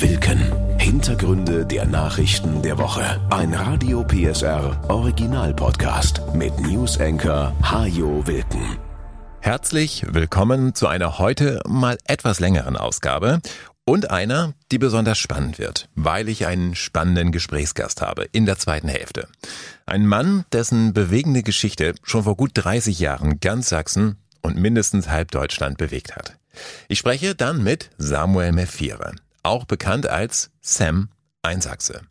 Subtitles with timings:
[0.00, 0.78] Wilken.
[0.78, 3.20] Hintergründe der Nachrichten der Woche.
[3.30, 8.76] Ein Radio PSR Original Podcast mit News Anchor Hajo Wilken.
[9.40, 13.40] Herzlich willkommen zu einer heute mal etwas längeren Ausgabe
[13.86, 18.88] und einer, die besonders spannend wird, weil ich einen spannenden Gesprächsgast habe in der zweiten
[18.88, 19.26] Hälfte.
[19.86, 25.30] Ein Mann, dessen bewegende Geschichte schon vor gut 30 Jahren ganz Sachsen und mindestens halb
[25.30, 26.36] Deutschland bewegt hat.
[26.88, 29.14] Ich spreche dann mit Samuel Mefire
[29.48, 31.08] auch bekannt als Sam
[31.42, 32.02] Einsachse.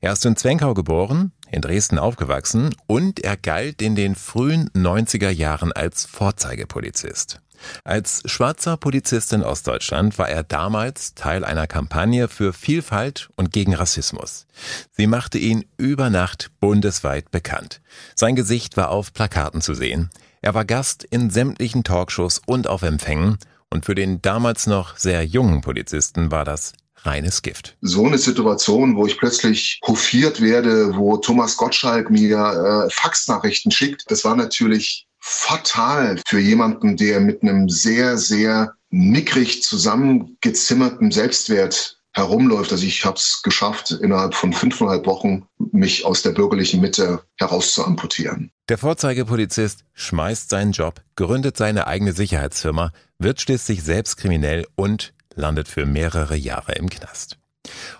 [0.00, 5.30] Er ist in Zwenkau geboren, in Dresden aufgewachsen und er galt in den frühen 90er
[5.30, 7.40] Jahren als Vorzeigepolizist.
[7.84, 13.74] Als schwarzer Polizist in Ostdeutschland war er damals Teil einer Kampagne für Vielfalt und gegen
[13.74, 14.46] Rassismus.
[14.92, 17.80] Sie machte ihn über Nacht bundesweit bekannt.
[18.14, 20.10] Sein Gesicht war auf Plakaten zu sehen.
[20.40, 23.38] Er war Gast in sämtlichen Talkshows und auf Empfängen
[23.72, 26.72] und für den damals noch sehr jungen Polizisten war das
[27.02, 27.76] reines Gift.
[27.80, 34.10] So eine Situation, wo ich plötzlich hofiert werde, wo Thomas Gottschalk mir äh, Faxnachrichten schickt,
[34.10, 42.72] das war natürlich fatal für jemanden, der mit einem sehr, sehr mickrig zusammengezimmerten Selbstwert herumläuft.
[42.72, 47.74] Also ich habe es geschafft, innerhalb von fünfeinhalb Wochen mich aus der bürgerlichen Mitte heraus
[47.74, 48.50] zu amputieren.
[48.68, 55.68] Der Vorzeigepolizist schmeißt seinen Job, gründet seine eigene Sicherheitsfirma, wird schließlich selbst kriminell und landet
[55.68, 57.38] für mehrere Jahre im Knast.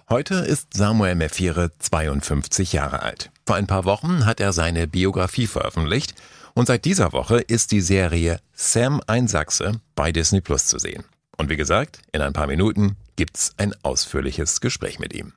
[0.09, 3.31] Heute ist Samuel Mefire 52 Jahre alt.
[3.47, 6.15] Vor ein paar Wochen hat er seine Biografie veröffentlicht
[6.55, 11.05] und seit dieser Woche ist die Serie Sam ein Sachse bei Disney Plus zu sehen.
[11.37, 15.35] Und wie gesagt, in ein paar Minuten gibt's ein ausführliches Gespräch mit ihm.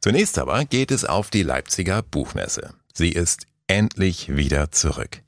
[0.00, 2.74] Zunächst aber geht es auf die Leipziger Buchmesse.
[2.94, 5.22] Sie ist endlich wieder zurück.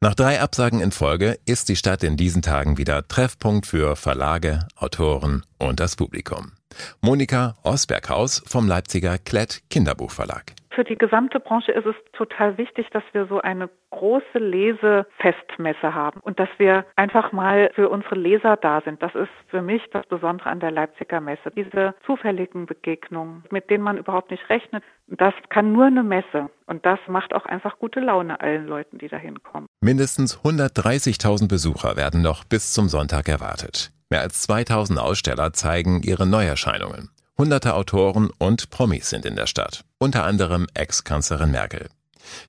[0.00, 4.66] Nach drei Absagen in Folge ist die Stadt in diesen Tagen wieder Treffpunkt für Verlage,
[4.76, 6.52] Autoren und das Publikum.
[7.00, 10.52] Monika Osberghaus vom Leipziger Klett Kinderbuchverlag.
[10.76, 16.20] Für die gesamte Branche ist es total wichtig, dass wir so eine große Lesefestmesse haben
[16.20, 19.02] und dass wir einfach mal für unsere Leser da sind.
[19.02, 21.50] Das ist für mich das Besondere an der Leipziger Messe.
[21.56, 26.50] Diese zufälligen Begegnungen, mit denen man überhaupt nicht rechnet, das kann nur eine Messe.
[26.66, 29.68] Und das macht auch einfach gute Laune allen Leuten, die da hinkommen.
[29.80, 33.92] Mindestens 130.000 Besucher werden noch bis zum Sonntag erwartet.
[34.10, 37.15] Mehr als 2000 Aussteller zeigen ihre Neuerscheinungen.
[37.38, 41.90] Hunderte Autoren und Promis sind in der Stadt, unter anderem Ex-Kanzlerin Merkel.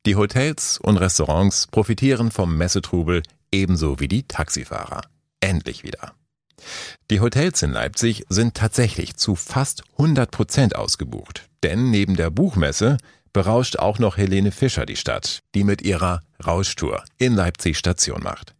[0.05, 3.21] Die Hotels und Restaurants profitieren vom Messetrubel
[3.51, 5.01] ebenso wie die Taxifahrer.
[5.41, 6.13] Endlich wieder.
[7.11, 11.49] Die Hotels in Leipzig sind tatsächlich zu fast 100 Prozent ausgebucht.
[11.63, 12.97] Denn neben der Buchmesse
[13.33, 18.56] berauscht auch noch Helene Fischer die Stadt, die mit ihrer Rauschtour in Leipzig Station macht.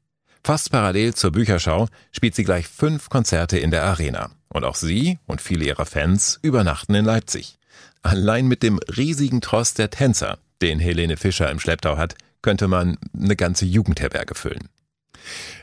[0.47, 4.31] Fast parallel zur Bücherschau spielt sie gleich fünf Konzerte in der Arena.
[4.47, 7.59] Und auch sie und viele ihrer Fans übernachten in Leipzig.
[8.01, 12.97] Allein mit dem riesigen Tross der Tänzer, den Helene Fischer im Schlepptau hat, könnte man
[13.13, 14.69] eine ganze Jugendherberge füllen.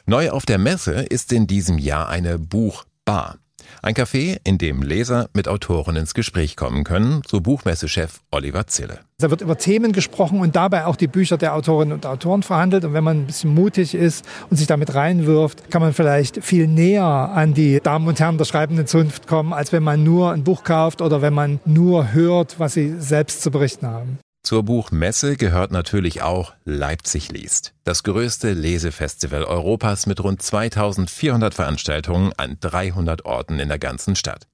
[0.04, 3.38] Neu auf der Messe ist in diesem Jahr eine Buchbar.
[3.82, 9.00] Ein Café, in dem Leser mit Autoren ins Gespräch kommen können, so Buchmessechef Oliver Zille.
[9.18, 12.84] Da wird über Themen gesprochen und dabei auch die Bücher der Autorinnen und Autoren verhandelt.
[12.84, 16.66] Und wenn man ein bisschen mutig ist und sich damit reinwirft, kann man vielleicht viel
[16.66, 20.42] näher an die Damen und Herren der schreibenden Zunft kommen, als wenn man nur ein
[20.42, 24.18] Buch kauft oder wenn man nur hört, was sie selbst zu berichten haben.
[24.44, 32.30] Zur Buchmesse gehört natürlich auch Leipzig liest, das größte Lesefestival Europas mit rund 2400 Veranstaltungen
[32.36, 34.46] an 300 Orten in der ganzen Stadt.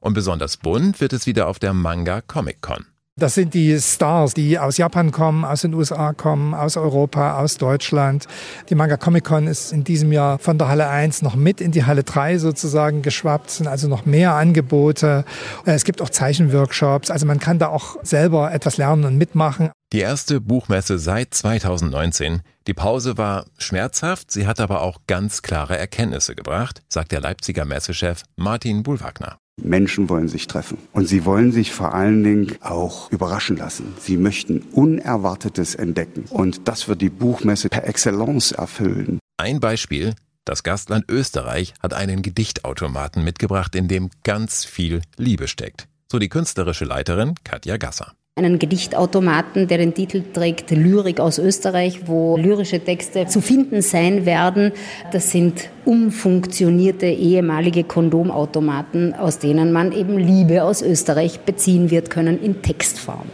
[0.00, 2.86] Und besonders bunt wird es wieder auf der Manga Comic Con.
[3.18, 7.56] Das sind die Stars, die aus Japan kommen, aus den USA kommen, aus Europa, aus
[7.56, 8.26] Deutschland.
[8.70, 11.72] Die Manga Comic Con ist in diesem Jahr von der Halle 1 noch mit in
[11.72, 15.24] die Halle 3 sozusagen geschwappt, sind also noch mehr Angebote.
[15.66, 19.70] Äh, es gibt auch Zeichenworkshops, also man kann da auch selber etwas lernen und mitmachen.
[19.92, 22.42] Die erste Buchmesse seit 2019.
[22.68, 27.64] Die Pause war schmerzhaft, sie hat aber auch ganz klare Erkenntnisse gebracht, sagt der Leipziger
[27.64, 29.38] Messechef Martin Bullwagner.
[29.62, 30.78] Menschen wollen sich treffen.
[30.92, 33.94] Und sie wollen sich vor allen Dingen auch überraschen lassen.
[34.00, 36.24] Sie möchten Unerwartetes entdecken.
[36.30, 39.18] Und das wird die Buchmesse per Excellence erfüllen.
[39.36, 40.14] Ein Beispiel.
[40.44, 45.88] Das Gastland Österreich hat einen Gedichtautomaten mitgebracht, in dem ganz viel Liebe steckt.
[46.10, 52.06] So die künstlerische Leiterin Katja Gasser einen Gedichtautomaten, der den Titel trägt Lyrik aus Österreich,
[52.06, 54.72] wo lyrische Texte zu finden sein werden.
[55.12, 62.40] Das sind umfunktionierte ehemalige Kondomautomaten, aus denen man eben Liebe aus Österreich beziehen wird können
[62.42, 63.26] in Textform.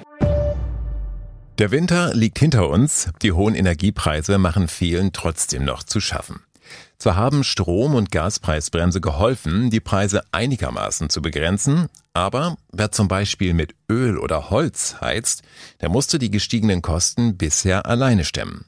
[1.58, 3.10] Der Winter liegt hinter uns.
[3.22, 6.40] Die hohen Energiepreise machen vielen trotzdem noch zu schaffen.
[6.98, 13.54] Zwar haben Strom- und Gaspreisbremse geholfen, die Preise einigermaßen zu begrenzen, aber wer zum Beispiel
[13.54, 15.42] mit Öl oder Holz heizt,
[15.80, 18.64] der musste die gestiegenen Kosten bisher alleine stemmen.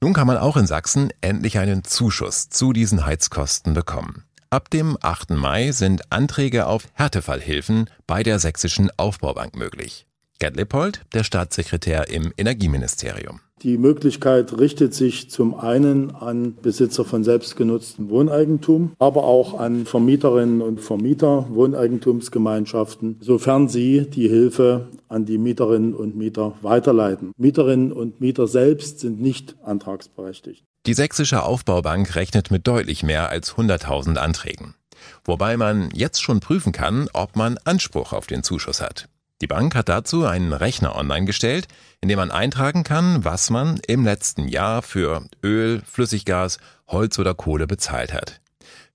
[0.00, 4.24] Nun kann man auch in Sachsen endlich einen Zuschuss zu diesen Heizkosten bekommen.
[4.50, 5.30] Ab dem 8.
[5.30, 10.07] Mai sind Anträge auf Härtefallhilfen bei der Sächsischen Aufbaubank möglich.
[10.40, 13.40] Gerd Lippold, der Staatssekretär im Energieministerium.
[13.62, 20.62] Die Möglichkeit richtet sich zum einen an Besitzer von selbstgenutztem Wohneigentum, aber auch an Vermieterinnen
[20.62, 27.32] und Vermieter Wohneigentumsgemeinschaften, sofern sie die Hilfe an die Mieterinnen und Mieter weiterleiten.
[27.36, 30.62] Mieterinnen und Mieter selbst sind nicht antragsberechtigt.
[30.86, 34.76] Die Sächsische Aufbaubank rechnet mit deutlich mehr als 100.000 Anträgen.
[35.24, 39.08] Wobei man jetzt schon prüfen kann, ob man Anspruch auf den Zuschuss hat.
[39.40, 41.68] Die Bank hat dazu einen Rechner online gestellt,
[42.00, 46.58] in dem man eintragen kann, was man im letzten Jahr für Öl, Flüssiggas,
[46.88, 48.40] Holz oder Kohle bezahlt hat.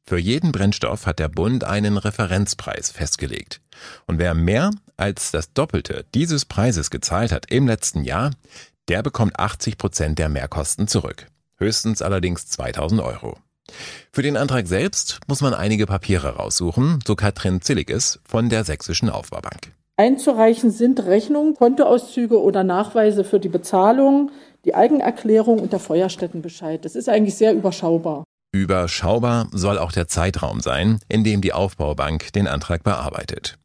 [0.06, 3.62] Für jeden Brennstoff hat der Bund einen Referenzpreis festgelegt.
[4.06, 8.31] Und wer mehr als das Doppelte dieses Preises gezahlt hat im letzten Jahr,
[8.89, 11.28] der bekommt 80 Prozent der Mehrkosten zurück.
[11.57, 13.38] Höchstens allerdings 2000 Euro.
[14.12, 19.10] Für den Antrag selbst muss man einige Papiere raussuchen, so Katrin Zilliges von der Sächsischen
[19.10, 19.72] Aufbaubank.
[19.95, 24.31] Einzureichen sind Rechnungen, Kontoauszüge oder Nachweise für die Bezahlung,
[24.66, 26.84] die Eigenerklärung und der Feuerstättenbescheid.
[26.84, 28.24] Das ist eigentlich sehr überschaubar.
[28.51, 33.57] Überschaubar soll auch der Zeitraum sein, in dem die Aufbaubank den Antrag bearbeitet.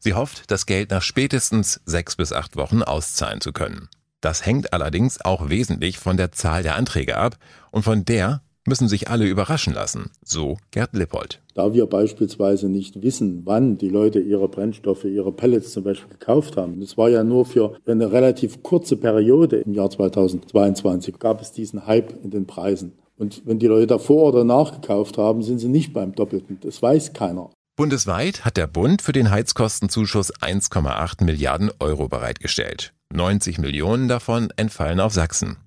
[0.00, 3.88] Sie hofft, das Geld nach spätestens sechs bis acht Wochen auszahlen zu können.
[4.20, 7.36] Das hängt allerdings auch wesentlich von der Zahl der Anträge ab
[7.70, 11.40] und von der müssen sich alle überraschen lassen, so Gerd Lippold.
[11.54, 16.56] Da wir beispielsweise nicht wissen, wann die Leute ihre Brennstoffe, ihre Pellets zum Beispiel gekauft
[16.56, 21.52] haben, das war ja nur für eine relativ kurze Periode im Jahr 2022, gab es
[21.52, 22.92] diesen Hype in den Preisen.
[23.18, 26.58] Und wenn die Leute davor oder nachgekauft haben, sind sie nicht beim Doppelten.
[26.60, 27.50] Das weiß keiner.
[27.76, 32.94] Bundesweit hat der Bund für den Heizkostenzuschuss 1,8 Milliarden Euro bereitgestellt.
[33.12, 35.58] 90 Millionen davon entfallen auf Sachsen.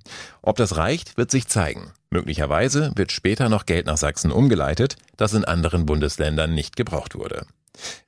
[0.42, 1.92] Ob das reicht, wird sich zeigen.
[2.12, 7.46] Möglicherweise wird später noch Geld nach Sachsen umgeleitet, das in anderen Bundesländern nicht gebraucht wurde.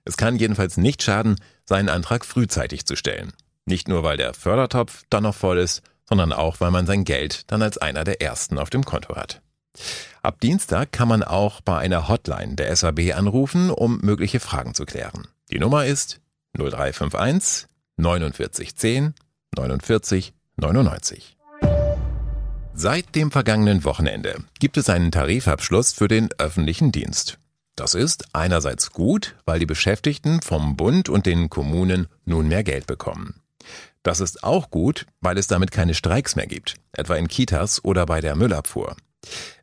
[0.05, 3.31] Es kann jedenfalls nicht schaden, seinen Antrag frühzeitig zu stellen.
[3.65, 7.49] Nicht nur, weil der Fördertopf dann noch voll ist, sondern auch, weil man sein Geld
[7.51, 9.41] dann als einer der ersten auf dem Konto hat.
[10.21, 14.85] Ab Dienstag kann man auch bei einer Hotline der SAB anrufen, um mögliche Fragen zu
[14.85, 15.27] klären.
[15.51, 16.19] Die Nummer ist
[16.57, 19.13] 0351 4910
[19.55, 21.37] 49 99.
[22.73, 27.37] Seit dem vergangenen Wochenende gibt es einen Tarifabschluss für den öffentlichen Dienst.
[27.75, 32.87] Das ist einerseits gut, weil die Beschäftigten vom Bund und den Kommunen nun mehr Geld
[32.87, 33.41] bekommen.
[34.03, 38.05] Das ist auch gut, weil es damit keine Streiks mehr gibt, etwa in Kitas oder
[38.05, 38.95] bei der Müllabfuhr.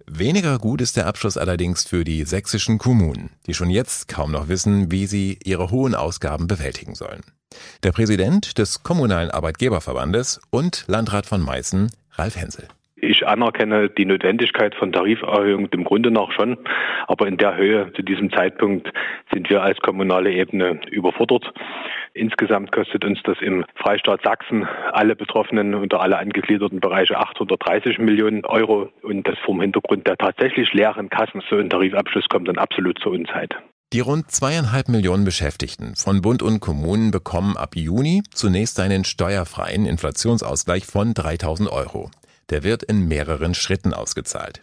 [0.06, 4.48] Weniger gut ist der Abschluss allerdings für die sächsischen Kommunen, die schon jetzt kaum noch
[4.48, 7.22] wissen, wie sie ihre hohen Ausgaben bewältigen sollen.
[7.82, 12.68] Der Präsident des Kommunalen Arbeitgeberverbandes und Landrat von Meißen, Ralf Hensel.
[13.00, 16.58] Ich anerkenne die Notwendigkeit von Tariferhöhungen im Grunde nach schon,
[17.06, 18.92] aber in der Höhe zu diesem Zeitpunkt
[19.32, 21.52] sind wir als kommunale Ebene überfordert.
[22.14, 28.44] Insgesamt kostet uns das im Freistaat Sachsen alle Betroffenen unter alle angegliederten Bereiche 830 Millionen
[28.44, 31.42] Euro und das vom Hintergrund der tatsächlich leeren Kassen.
[31.48, 33.54] So ein Tarifabschluss kommt dann absolut zur Unzeit.
[33.92, 39.86] Die rund zweieinhalb Millionen Beschäftigten von Bund und Kommunen bekommen ab Juni zunächst einen steuerfreien
[39.86, 42.10] Inflationsausgleich von 3000 Euro.
[42.50, 44.62] Der wird in mehreren Schritten ausgezahlt.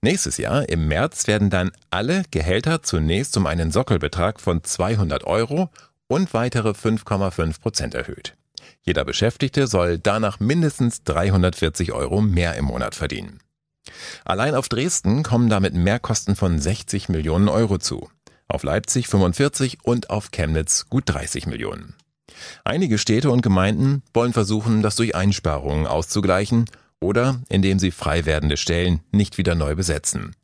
[0.00, 5.70] Nächstes Jahr, im März, werden dann alle Gehälter zunächst um einen Sockelbetrag von 200 Euro
[6.08, 8.36] und weitere 5,5 Prozent erhöht.
[8.82, 13.40] Jeder Beschäftigte soll danach mindestens 340 Euro mehr im Monat verdienen.
[14.24, 18.08] Allein auf Dresden kommen damit Mehrkosten von 60 Millionen Euro zu,
[18.48, 21.94] auf Leipzig 45 und auf Chemnitz gut 30 Millionen.
[22.64, 26.66] Einige Städte und Gemeinden wollen versuchen, das durch Einsparungen auszugleichen
[27.00, 30.34] oder indem sie frei werdende Stellen nicht wieder neu besetzen.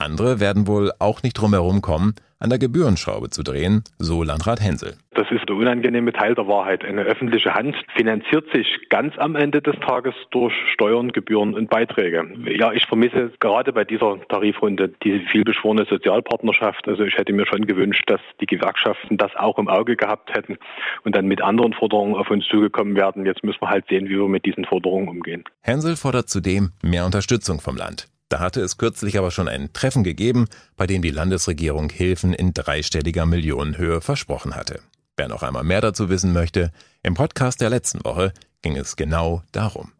[0.00, 4.94] Andere werden wohl auch nicht drumherum kommen, an der Gebührenschraube zu drehen, so Landrat Hensel.
[5.14, 6.82] Das ist der unangenehme Teil der Wahrheit.
[6.86, 12.24] Eine öffentliche Hand finanziert sich ganz am Ende des Tages durch Steuern, Gebühren und Beiträge.
[12.46, 16.88] Ja, ich vermisse gerade bei dieser Tarifrunde diese vielbeschworene Sozialpartnerschaft.
[16.88, 20.56] Also ich hätte mir schon gewünscht, dass die Gewerkschaften das auch im Auge gehabt hätten
[21.04, 23.26] und dann mit anderen Forderungen auf uns zugekommen werden.
[23.26, 25.44] Jetzt müssen wir halt sehen, wie wir mit diesen Forderungen umgehen.
[25.60, 28.08] Hensel fordert zudem mehr Unterstützung vom Land.
[28.30, 30.46] Da hatte es kürzlich aber schon ein Treffen gegeben,
[30.76, 34.80] bei dem die Landesregierung Hilfen in dreistelliger Millionenhöhe versprochen hatte.
[35.16, 36.70] Wer noch einmal mehr dazu wissen möchte,
[37.02, 38.32] im Podcast der letzten Woche
[38.62, 39.92] ging es genau darum.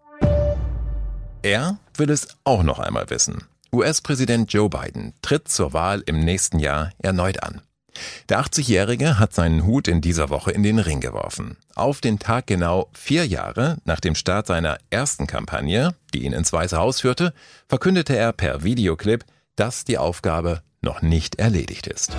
[1.43, 3.43] Er will es auch noch einmal wissen.
[3.73, 7.63] US-Präsident Joe Biden tritt zur Wahl im nächsten Jahr erneut an.
[8.28, 11.57] Der 80-Jährige hat seinen Hut in dieser Woche in den Ring geworfen.
[11.75, 16.52] Auf den Tag genau vier Jahre nach dem Start seiner ersten Kampagne, die ihn ins
[16.52, 17.33] Weiße Haus führte,
[17.69, 19.25] verkündete er per Videoclip,
[19.57, 22.12] dass die Aufgabe noch nicht erledigt ist.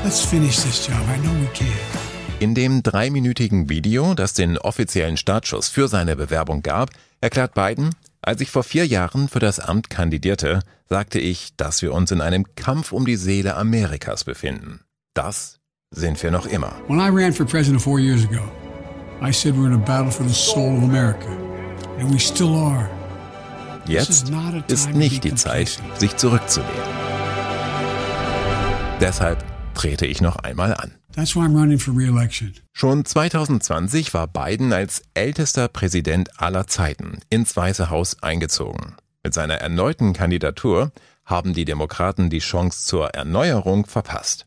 [2.39, 6.89] In dem dreiminütigen Video, das den offiziellen Startschuss für seine Bewerbung gab,
[7.21, 11.93] erklärt Biden, als ich vor vier Jahren für das Amt kandidierte, sagte ich, dass wir
[11.93, 14.81] uns in einem Kampf um die Seele Amerikas befinden.
[15.13, 15.60] Das
[15.93, 16.73] sind wir noch immer.
[16.87, 18.41] When I ran for president four years ago,
[19.21, 21.29] I said we're in a battle for the soul of America.
[21.99, 22.89] And we still are.
[23.87, 24.31] Jetzt
[24.67, 26.71] ist nicht die Zeit, sich zurückzulehnen.
[29.01, 29.43] Deshalb
[29.73, 30.93] trete ich noch einmal an.
[32.71, 38.95] Schon 2020 war Biden als ältester Präsident aller Zeiten ins Weiße Haus eingezogen.
[39.23, 40.91] Mit seiner erneuten Kandidatur
[41.25, 44.45] haben die Demokraten die Chance zur Erneuerung verpasst.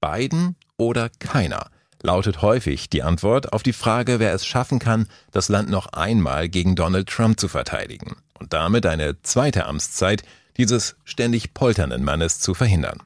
[0.00, 1.70] Biden oder keiner
[2.04, 6.48] lautet häufig die Antwort auf die Frage, wer es schaffen kann, das Land noch einmal
[6.48, 10.22] gegen Donald Trump zu verteidigen und damit eine zweite Amtszeit
[10.58, 13.00] dieses ständig polternden Mannes zu verhindern.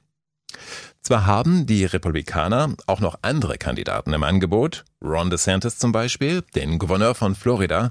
[1.00, 6.78] Zwar haben die Republikaner auch noch andere Kandidaten im Angebot, Ron DeSantis zum Beispiel, den
[6.78, 7.90] Gouverneur von Florida,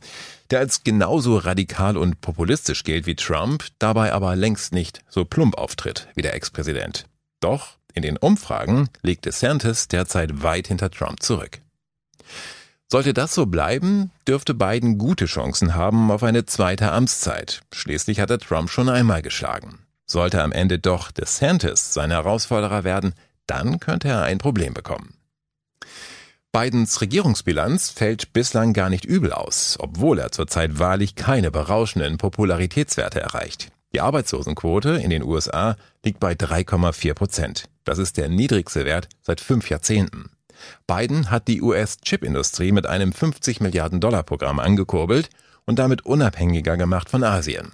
[0.51, 5.57] der als genauso radikal und populistisch gilt wie Trump, dabei aber längst nicht so plump
[5.57, 7.05] auftritt wie der Ex-Präsident.
[7.39, 11.59] Doch in den Umfragen liegt DeSantis derzeit weit hinter Trump zurück.
[12.89, 17.61] Sollte das so bleiben, dürfte Biden gute Chancen haben auf eine zweite Amtszeit.
[17.73, 19.79] Schließlich hat er Trump schon einmal geschlagen.
[20.05, 23.13] Sollte am Ende doch DeSantis sein Herausforderer werden,
[23.45, 25.15] dann könnte er ein Problem bekommen.
[26.53, 33.19] Bidens Regierungsbilanz fällt bislang gar nicht übel aus, obwohl er zurzeit wahrlich keine berauschenden Popularitätswerte
[33.19, 33.69] erreicht.
[33.97, 35.75] Die Arbeitslosenquote in den USA
[36.05, 37.63] liegt bei 3,4 Prozent.
[37.83, 40.29] Das ist der niedrigste Wert seit fünf Jahrzehnten.
[40.85, 45.31] Biden hat die US-Chipindustrie mit einem 50 Milliarden Dollar Programm angekurbelt
[45.65, 47.71] und damit unabhängiger gemacht von Asien.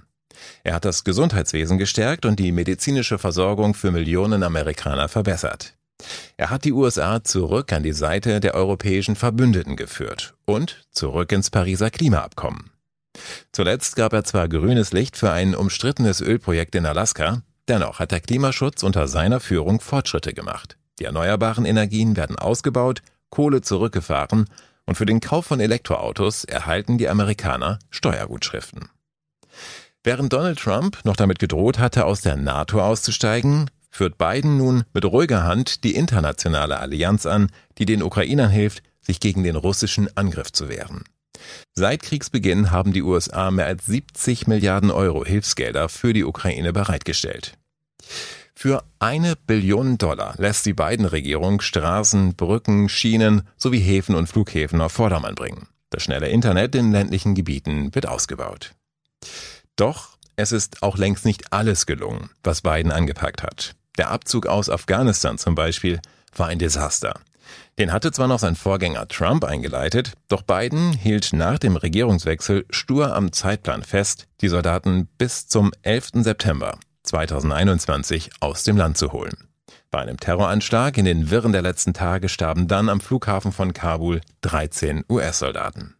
[0.63, 5.73] Er hat das Gesundheitswesen gestärkt und die medizinische Versorgung für Millionen Amerikaner verbessert.
[6.37, 11.49] Er hat die USA zurück an die Seite der europäischen Verbündeten geführt und zurück ins
[11.49, 12.72] Pariser Klimaabkommen.
[13.51, 18.21] Zuletzt gab er zwar grünes Licht für ein umstrittenes Ölprojekt in Alaska, dennoch hat der
[18.21, 20.77] Klimaschutz unter seiner Führung Fortschritte gemacht.
[20.99, 24.45] Die erneuerbaren Energien werden ausgebaut, Kohle zurückgefahren
[24.85, 28.89] und für den Kauf von Elektroautos erhalten die Amerikaner Steuergutschriften.
[30.03, 35.05] Während Donald Trump noch damit gedroht hatte, aus der NATO auszusteigen, führt Biden nun mit
[35.05, 40.51] ruhiger Hand die internationale Allianz an, die den Ukrainern hilft, sich gegen den russischen Angriff
[40.51, 41.03] zu wehren.
[41.73, 47.57] Seit Kriegsbeginn haben die USA mehr als 70 Milliarden Euro Hilfsgelder für die Ukraine bereitgestellt.
[48.55, 54.91] Für eine Billion Dollar lässt die Biden-Regierung Straßen, Brücken, Schienen sowie Häfen und Flughäfen auf
[54.91, 55.67] Vordermann bringen.
[55.89, 58.73] Das schnelle Internet in ländlichen Gebieten wird ausgebaut.
[59.75, 63.75] Doch es ist auch längst nicht alles gelungen, was Biden angepackt hat.
[63.97, 65.99] Der Abzug aus Afghanistan zum Beispiel
[66.35, 67.19] war ein Desaster.
[67.79, 73.15] Den hatte zwar noch sein Vorgänger Trump eingeleitet, doch Biden hielt nach dem Regierungswechsel stur
[73.15, 76.09] am Zeitplan fest, die Soldaten bis zum 11.
[76.15, 79.49] September 2021 aus dem Land zu holen.
[79.91, 84.21] Bei einem Terroranschlag in den Wirren der letzten Tage starben dann am Flughafen von Kabul
[84.41, 85.95] 13 US-Soldaten.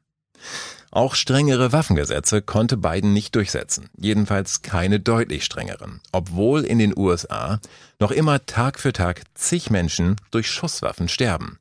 [0.95, 7.59] Auch strengere Waffengesetze konnte Biden nicht durchsetzen, jedenfalls keine deutlich strengeren, obwohl in den USA
[7.97, 11.57] noch immer Tag für Tag zig Menschen durch Schusswaffen sterben.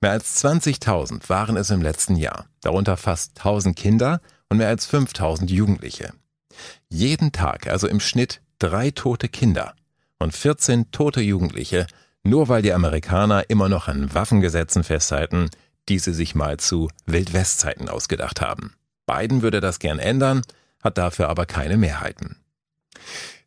[0.00, 4.88] Mehr als 20.000 waren es im letzten Jahr, darunter fast 1.000 Kinder und mehr als
[4.88, 6.12] 5.000 Jugendliche.
[6.88, 9.74] Jeden Tag also im Schnitt drei tote Kinder
[10.20, 11.88] und 14 tote Jugendliche,
[12.22, 15.50] nur weil die Amerikaner immer noch an Waffengesetzen festhalten,
[15.88, 18.74] die sie sich mal zu Wildwestzeiten ausgedacht haben.
[19.06, 20.42] Biden würde das gern ändern,
[20.82, 22.36] hat dafür aber keine Mehrheiten.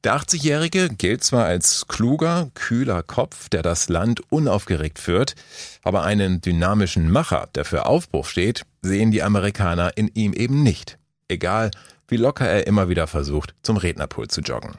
[0.06, 5.36] Der 80-Jährige gilt zwar als kluger, kühler Kopf, der das Land unaufgeregt führt,
[5.84, 10.98] aber einen dynamischen Macher, der für Aufbruch steht, sehen die Amerikaner in ihm eben nicht.
[11.28, 11.72] Egal,
[12.08, 14.78] wie locker er immer wieder versucht, zum Rednerpult zu joggen.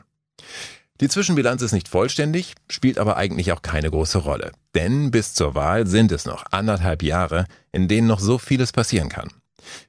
[1.00, 4.52] Die Zwischenbilanz ist nicht vollständig, spielt aber eigentlich auch keine große Rolle.
[4.75, 9.09] Denn bis zur Wahl sind es noch anderthalb Jahre, in denen noch so vieles passieren
[9.09, 9.30] kann.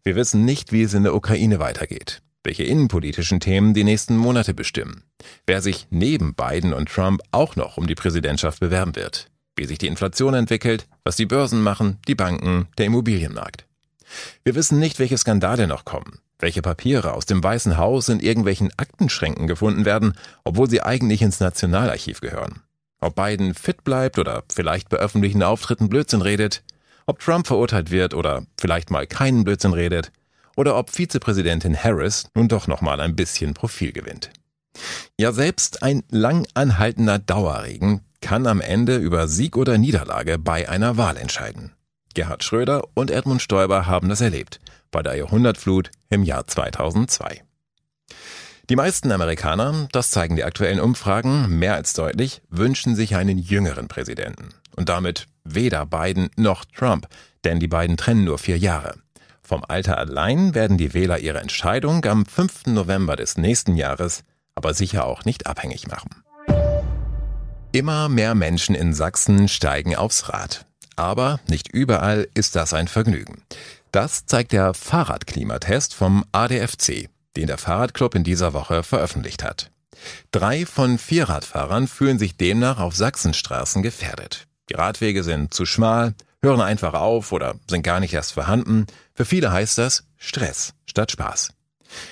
[0.04, 4.54] Wir wissen nicht, wie es in der Ukraine weitergeht, welche innenpolitischen Themen die nächsten Monate
[4.54, 5.04] bestimmen,
[5.46, 9.28] wer sich neben Biden und Trump auch noch um die Präsidentschaft bewerben wird,
[9.58, 13.66] wie sich die Inflation entwickelt, was die Börsen machen, die Banken, der Immobilienmarkt.
[14.46, 18.72] Wir wissen nicht, welche Skandale noch kommen, welche Papiere aus dem Weißen Haus in irgendwelchen
[18.78, 22.62] Aktenschränken gefunden werden, obwohl sie eigentlich ins Nationalarchiv gehören.
[23.00, 26.64] Ob Biden fit bleibt oder vielleicht bei öffentlichen Auftritten Blödsinn redet,
[27.06, 30.12] ob Trump verurteilt wird oder vielleicht mal keinen Blödsinn redet,
[30.58, 34.30] oder ob Vizepräsidentin Harris nun doch noch mal ein bisschen Profil gewinnt.
[35.18, 40.98] Ja, selbst ein lang anhaltender Dauerregen kann am Ende über Sieg oder Niederlage bei einer
[40.98, 41.72] Wahl entscheiden.
[42.14, 44.60] Gerhard Schröder und Edmund Stoiber haben das erlebt
[44.92, 47.42] bei der Jahrhundertflut im Jahr 2002.
[48.70, 53.88] Die meisten Amerikaner, das zeigen die aktuellen Umfragen mehr als deutlich, wünschen sich einen jüngeren
[53.88, 54.50] Präsidenten.
[54.76, 57.08] Und damit weder Biden noch Trump,
[57.44, 58.96] denn die beiden trennen nur vier Jahre.
[59.42, 62.68] Vom Alter allein werden die Wähler ihre Entscheidung am 5.
[62.68, 64.24] November des nächsten Jahres
[64.56, 66.24] aber sicher auch nicht abhängig machen.
[67.72, 70.66] Immer mehr Menschen in Sachsen steigen aufs Rad.
[70.96, 73.42] Aber nicht überall ist das ein Vergnügen.
[73.92, 79.70] Das zeigt der Fahrradklimatest vom ADFC, den der Fahrradclub in dieser Woche veröffentlicht hat.
[80.32, 84.48] Drei von vier Radfahrern fühlen sich demnach auf Sachsenstraßen gefährdet.
[84.70, 88.88] Die Radwege sind zu schmal, hören einfach auf oder sind gar nicht erst vorhanden.
[89.14, 91.50] Für viele heißt das Stress statt Spaß.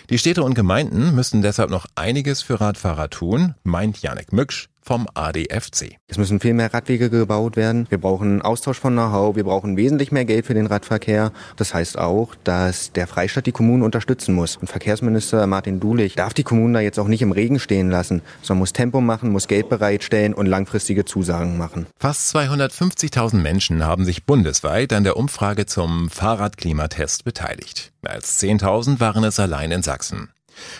[0.09, 5.07] Die Städte und Gemeinden müssen deshalb noch einiges für Radfahrer tun, meint Janek Mücksch, vom
[5.13, 5.97] ADFC.
[6.07, 7.85] Es müssen viel mehr Radwege gebaut werden.
[7.89, 9.35] Wir brauchen Austausch von Know-how.
[9.35, 11.31] Wir brauchen wesentlich mehr Geld für den Radverkehr.
[11.57, 14.57] Das heißt auch, dass der Freistaat die Kommunen unterstützen muss.
[14.57, 18.21] Und Verkehrsminister Martin Dulich darf die Kommunen da jetzt auch nicht im Regen stehen lassen,
[18.41, 21.85] sondern muss Tempo machen, muss Geld bereitstellen und langfristige Zusagen machen.
[21.97, 27.91] Fast 250.000 Menschen haben sich bundesweit an der Umfrage zum Fahrradklimatest beteiligt.
[28.01, 30.29] Mehr als 10.000 waren es allein in Sachsen.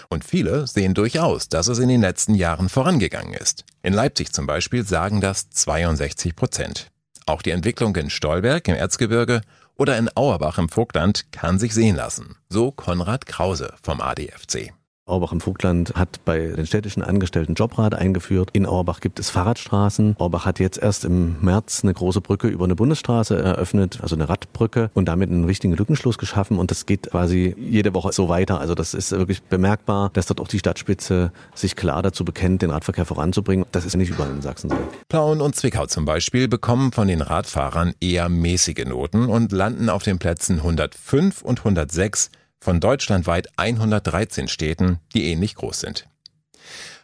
[0.10, 3.66] Und viele sehen durchaus, dass es in den letzten Jahren vorangegangen ist.
[3.84, 6.88] In Leipzig zum Beispiel sagen das 62 Prozent.
[7.26, 9.42] Auch die Entwicklung in Stolberg im Erzgebirge
[9.78, 12.36] oder in Auerbach im Vogtland kann sich sehen lassen.
[12.50, 14.74] So Konrad Krause vom ADFC.
[15.10, 18.50] Auerbach im Vogtland hat bei den städtischen Angestellten Jobrat eingeführt.
[18.54, 20.16] In Auerbach gibt es Fahrradstraßen.
[20.20, 24.30] Auerbach hat jetzt erst im März eine große Brücke über eine Bundesstraße eröffnet, also eine
[24.30, 26.58] Radbrücke und damit einen richtigen Lückenschluss geschaffen.
[26.58, 28.60] Und das geht quasi jede Woche so weiter.
[28.60, 32.70] Also das ist wirklich bemerkbar, dass dort auch die Stadtspitze sich klar dazu bekennt, den
[32.70, 33.66] Radverkehr voranzubringen.
[33.72, 34.78] Das ist nicht überall in Sachsen so.
[35.10, 40.04] Plauen und Zwickau zum Beispiel bekommen von den Radfahrern eher mäßige Noten und landen auf
[40.04, 46.08] den Plätzen 105 und 106 von deutschlandweit 113 Städten, die ähnlich groß sind.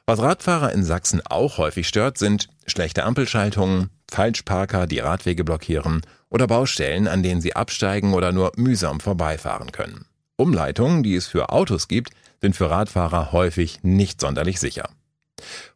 [0.05, 6.45] Was Radfahrer in Sachsen auch häufig stört, sind schlechte Ampelschaltungen, Falschparker, die Radwege blockieren oder
[6.45, 10.05] Baustellen, an denen sie absteigen oder nur mühsam vorbeifahren können.
[10.37, 14.89] Umleitungen, die es für Autos gibt, sind für Radfahrer häufig nicht sonderlich sicher.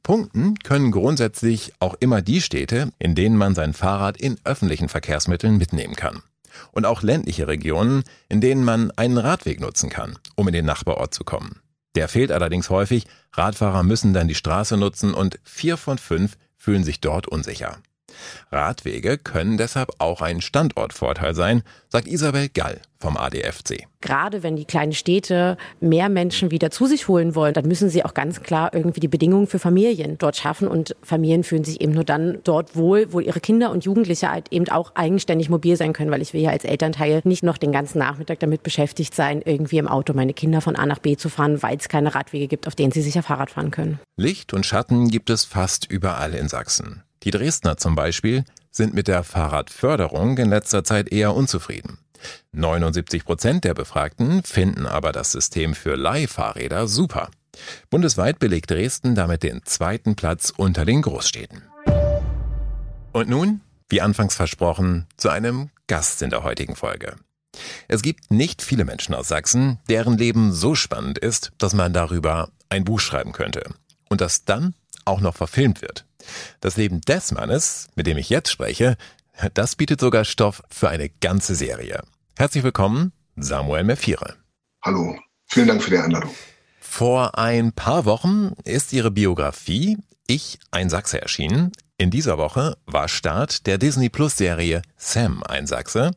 [0.03, 5.57] Punkten können grundsätzlich auch immer die Städte, in denen man sein Fahrrad in öffentlichen Verkehrsmitteln
[5.57, 6.21] mitnehmen kann
[6.71, 11.13] und auch ländliche Regionen, in denen man einen Radweg nutzen kann, um in den Nachbarort
[11.13, 11.61] zu kommen.
[11.95, 16.83] Der fehlt allerdings häufig, Radfahrer müssen dann die Straße nutzen und vier von fünf fühlen
[16.83, 17.77] sich dort unsicher.
[18.51, 23.87] Radwege können deshalb auch ein Standortvorteil sein, sagt Isabel Gall vom ADFC.
[24.01, 28.03] Gerade wenn die kleinen Städte mehr Menschen wieder zu sich holen wollen, dann müssen sie
[28.03, 30.67] auch ganz klar irgendwie die Bedingungen für Familien dort schaffen.
[30.67, 34.51] Und Familien fühlen sich eben nur dann dort wohl, wo ihre Kinder und Jugendliche halt
[34.51, 37.71] eben auch eigenständig mobil sein können, weil ich will ja als Elternteil nicht noch den
[37.71, 41.29] ganzen Nachmittag damit beschäftigt sein, irgendwie im Auto meine Kinder von A nach B zu
[41.29, 43.99] fahren, weil es keine Radwege gibt, auf denen sie sicher Fahrrad fahren können.
[44.17, 47.03] Licht und Schatten gibt es fast überall in Sachsen.
[47.23, 51.97] Die Dresdner zum Beispiel sind mit der Fahrradförderung in letzter Zeit eher unzufrieden.
[52.51, 57.29] 79 Prozent der Befragten finden aber das System für Leihfahrräder super.
[57.89, 61.63] Bundesweit belegt Dresden damit den zweiten Platz unter den Großstädten.
[63.11, 67.15] Und nun, wie anfangs versprochen, zu einem Gast in der heutigen Folge.
[67.87, 72.49] Es gibt nicht viele Menschen aus Sachsen, deren Leben so spannend ist, dass man darüber
[72.69, 73.73] ein Buch schreiben könnte.
[74.09, 76.05] Und das dann auch noch verfilmt wird.
[76.59, 78.97] Das Leben des Mannes, mit dem ich jetzt spreche,
[79.53, 82.01] das bietet sogar Stoff für eine ganze Serie.
[82.37, 84.35] Herzlich willkommen, Samuel Mefire.
[84.83, 86.31] Hallo, vielen Dank für die Einladung.
[86.79, 91.71] Vor ein paar Wochen ist Ihre Biografie Ich, ein Sachse erschienen.
[91.97, 96.11] In dieser Woche war Start der Disney Plus Serie Sam, ein Sachse.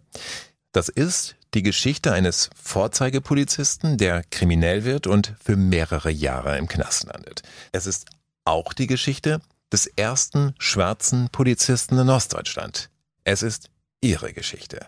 [0.73, 7.05] Das ist die Geschichte eines Vorzeigepolizisten, der kriminell wird und für mehrere Jahre im Knast
[7.05, 7.43] landet.
[7.73, 8.07] Es ist
[8.45, 9.41] auch die Geschichte
[9.73, 12.91] des ersten schwarzen Polizisten in Ostdeutschland.
[13.25, 14.87] Es ist Ihre Geschichte.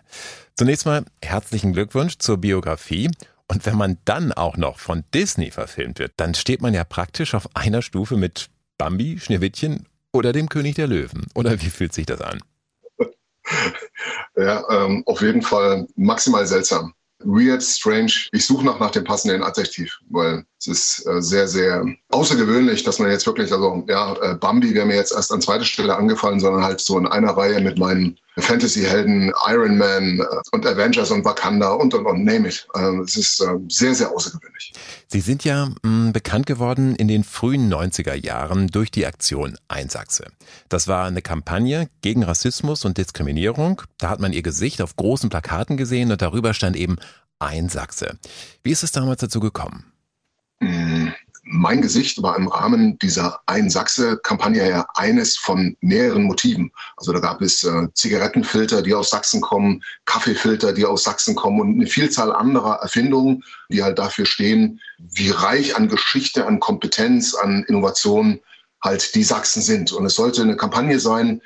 [0.55, 3.09] Zunächst mal herzlichen Glückwunsch zur Biografie.
[3.47, 7.33] Und wenn man dann auch noch von Disney verfilmt wird, dann steht man ja praktisch
[7.33, 11.27] auf einer Stufe mit Bambi, Schneewittchen oder dem König der Löwen.
[11.33, 12.41] Oder wie fühlt sich das an?
[14.35, 16.93] Ja, ähm, auf jeden Fall maximal seltsam.
[17.19, 18.11] weird, strange.
[18.31, 22.99] Ich suche noch nach dem passenden Adjektiv, weil es ist äh, sehr, sehr außergewöhnlich, dass
[22.99, 26.39] man jetzt wirklich, also ja, äh, Bambi wäre mir jetzt erst an zweiter Stelle angefallen,
[26.39, 31.23] sondern halt so in einer Reihe mit meinen Fantasy-Helden, Iron Man äh, und Avengers und
[31.23, 32.67] Wakanda und und und, name it.
[32.73, 34.73] Äh, es ist äh, sehr, sehr außergewöhnlich.
[35.07, 39.57] Sie sind ja mh, mm, bekannt geworden in den frühen 90er Jahren durch die Aktion
[39.67, 40.27] Einsachse.
[40.69, 43.81] Das war eine Kampagne gegen Rassismus und Diskriminierung.
[43.97, 46.97] Da hat man ihr Gesicht auf großen Plakaten gesehen und darüber stand eben
[47.39, 48.17] Einsachse.
[48.63, 49.85] Wie ist es damals dazu gekommen?
[51.47, 56.71] Mein Gesicht war im Rahmen dieser Ein-Sachse-Kampagne ja eines von mehreren Motiven.
[56.97, 61.61] Also da gab es äh, Zigarettenfilter, die aus Sachsen kommen, Kaffeefilter, die aus Sachsen kommen
[61.61, 67.35] und eine Vielzahl anderer Erfindungen, die halt dafür stehen, wie reich an Geschichte, an Kompetenz,
[67.35, 68.39] an Innovation
[68.83, 69.91] halt die Sachsen sind.
[69.91, 71.41] Und es sollte eine Kampagne sein,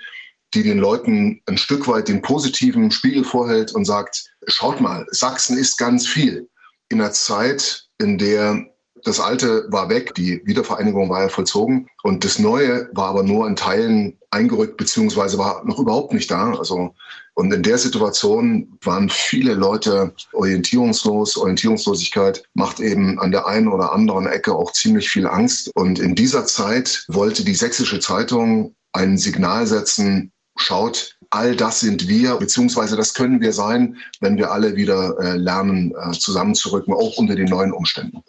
[0.54, 5.58] die den Leuten ein Stück weit den positiven Spiegel vorhält und sagt, schaut mal, Sachsen
[5.58, 6.48] ist ganz viel.
[6.88, 8.66] In einer Zeit, in der
[9.04, 13.48] das Alte war weg, die Wiedervereinigung war ja vollzogen und das Neue war aber nur
[13.48, 16.54] in Teilen eingerückt beziehungsweise war noch überhaupt nicht da.
[16.54, 16.94] Also
[17.40, 21.38] und in der Situation waren viele Leute orientierungslos.
[21.38, 25.72] Orientierungslosigkeit macht eben an der einen oder anderen Ecke auch ziemlich viel Angst.
[25.74, 32.10] Und in dieser Zeit wollte die Sächsische Zeitung ein Signal setzen, schaut, all das sind
[32.10, 37.18] wir, beziehungsweise das können wir sein, wenn wir alle wieder äh, lernen, äh, zusammenzurücken, auch
[37.18, 38.22] unter den neuen Umständen.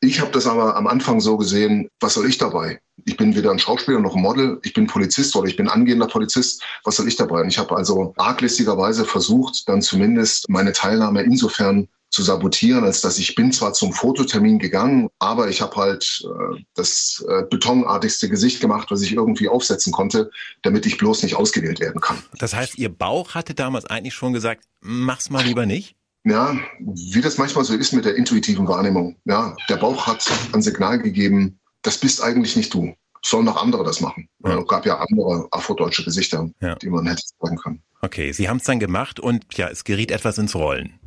[0.00, 2.80] Ich habe das aber am Anfang so gesehen, was soll ich dabei?
[3.04, 6.06] Ich bin weder ein Schauspieler noch ein Model, ich bin Polizist oder ich bin angehender
[6.06, 7.40] Polizist, was soll ich dabei?
[7.40, 13.18] Und ich habe also arglistigerweise versucht, dann zumindest meine Teilnahme insofern zu sabotieren, als dass
[13.18, 18.60] ich bin zwar zum Fototermin gegangen, aber ich habe halt äh, das äh, betonartigste Gesicht
[18.60, 20.30] gemacht, was ich irgendwie aufsetzen konnte,
[20.62, 22.22] damit ich bloß nicht ausgewählt werden kann.
[22.38, 25.97] Das heißt, Ihr Bauch hatte damals eigentlich schon gesagt, mach's mal lieber nicht?
[26.28, 29.16] Ja, wie das manchmal so ist mit der intuitiven Wahrnehmung.
[29.24, 32.94] Ja, der Bauch hat ein Signal gegeben, das bist eigentlich nicht du.
[33.22, 34.28] Sollen noch andere das machen.
[34.44, 34.58] Ja.
[34.58, 36.74] Es gab ja andere afrodeutsche Gesichter, ja.
[36.76, 37.82] die man hätte sagen können.
[38.00, 40.98] Okay, Sie haben es dann gemacht und ja, es geriet etwas ins Rollen.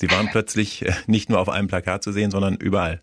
[0.00, 3.00] Sie waren plötzlich äh, nicht nur auf einem Plakat zu sehen, sondern überall.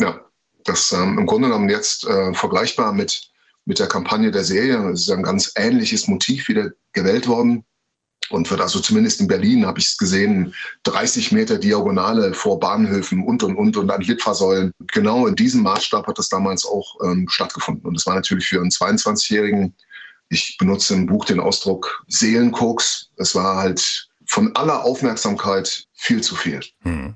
[0.00, 0.20] Ja,
[0.64, 3.30] das ähm, im Grunde genommen jetzt äh, vergleichbar mit,
[3.64, 4.78] mit der Kampagne der Serie.
[4.90, 7.64] Es ist ein ganz ähnliches Motiv wieder gewählt worden
[8.30, 10.54] und wird also zumindest in Berlin, habe ich es gesehen,
[10.84, 14.72] 30 Meter Diagonale vor Bahnhöfen und und und und an Litfaßsäulen.
[14.92, 17.86] Genau in diesem Maßstab hat das damals auch ähm, stattgefunden.
[17.86, 19.74] Und das war natürlich für einen 22-Jährigen,
[20.28, 23.10] ich benutze im Buch den Ausdruck Seelenkoks.
[23.16, 26.60] Es war halt von aller Aufmerksamkeit viel zu viel.
[26.82, 27.14] Hm.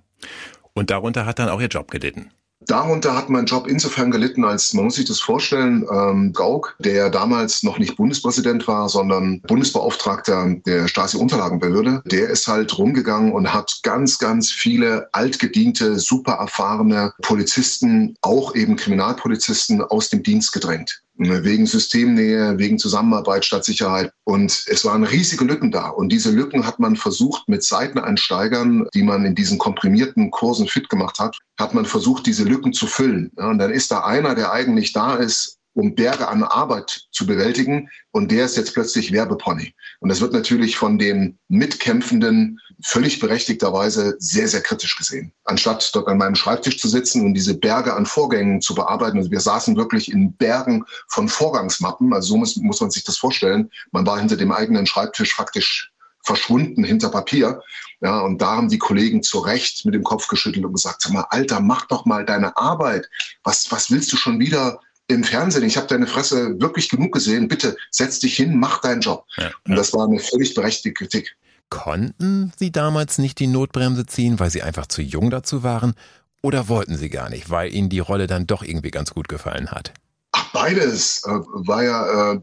[0.74, 2.30] Und darunter hat dann auch Ihr Job gelitten.
[2.66, 7.10] Darunter hat mein Job insofern gelitten, als man muss sich das vorstellen, ähm, Gauck, der
[7.10, 13.80] damals noch nicht Bundespräsident war, sondern Bundesbeauftragter der Stasi-Unterlagenbehörde, der ist halt rumgegangen und hat
[13.82, 21.66] ganz, ganz viele altgediente, super erfahrene Polizisten, auch eben Kriminalpolizisten aus dem Dienst gedrängt wegen
[21.66, 24.12] Systemnähe, wegen Zusammenarbeit statt Sicherheit.
[24.24, 25.88] Und es waren riesige Lücken da.
[25.88, 30.88] Und diese Lücken hat man versucht mit Seiteneinsteigern, die man in diesen komprimierten Kursen fit
[30.88, 33.30] gemacht hat, hat man versucht, diese Lücken zu füllen.
[33.36, 37.90] Und dann ist da einer, der eigentlich da ist, um Berge an Arbeit zu bewältigen.
[38.10, 39.74] Und der ist jetzt plötzlich Werbepony.
[40.00, 45.32] Und das wird natürlich von den Mitkämpfenden völlig berechtigterweise sehr, sehr kritisch gesehen.
[45.44, 49.18] Anstatt dort an meinem Schreibtisch zu sitzen und diese Berge an Vorgängen zu bearbeiten.
[49.18, 52.12] Also wir saßen wirklich in Bergen von Vorgangsmappen.
[52.14, 53.70] Also so muss, muss man sich das vorstellen.
[53.92, 57.62] Man war hinter dem eigenen Schreibtisch faktisch verschwunden hinter Papier.
[58.00, 61.12] Ja, und da haben die Kollegen zu Recht mit dem Kopf geschüttelt und gesagt, sag
[61.12, 63.08] mal, Alter, mach doch mal deine Arbeit.
[63.44, 67.48] Was, was willst du schon wieder im Fernsehen, ich habe deine Fresse wirklich genug gesehen,
[67.48, 69.24] bitte setz dich hin, mach deinen Job.
[69.36, 71.36] Ja, Und das war eine völlig berechtigte Kritik.
[71.68, 75.94] Konnten Sie damals nicht die Notbremse ziehen, weil Sie einfach zu jung dazu waren?
[76.42, 79.70] Oder wollten Sie gar nicht, weil Ihnen die Rolle dann doch irgendwie ganz gut gefallen
[79.70, 79.92] hat?
[80.32, 81.22] Ach, beides.
[81.24, 82.40] Äh, war ja äh,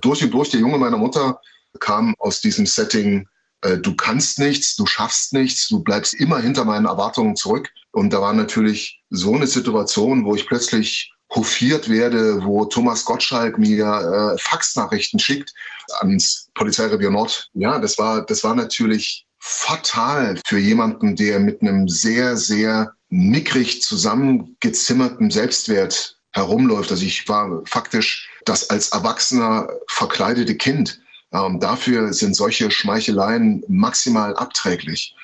[0.00, 0.50] durch und durch.
[0.50, 1.40] Der Junge meiner Mutter
[1.78, 3.28] kam aus diesem Setting,
[3.60, 7.70] äh, du kannst nichts, du schaffst nichts, du bleibst immer hinter meinen Erwartungen zurück.
[7.92, 13.58] Und da war natürlich so eine Situation, wo ich plötzlich hofiert werde, wo Thomas Gottschalk
[13.58, 15.52] mir äh, Faxnachrichten schickt
[16.00, 17.50] ans Polizeirevier Nord.
[17.54, 23.82] Ja, das war, das war natürlich fatal für jemanden, der mit einem sehr, sehr mickrig
[23.82, 26.90] zusammengezimmerten Selbstwert herumläuft.
[26.90, 31.00] Also ich war faktisch das als Erwachsener verkleidete Kind.
[31.32, 35.14] Ähm, dafür sind solche Schmeicheleien maximal abträglich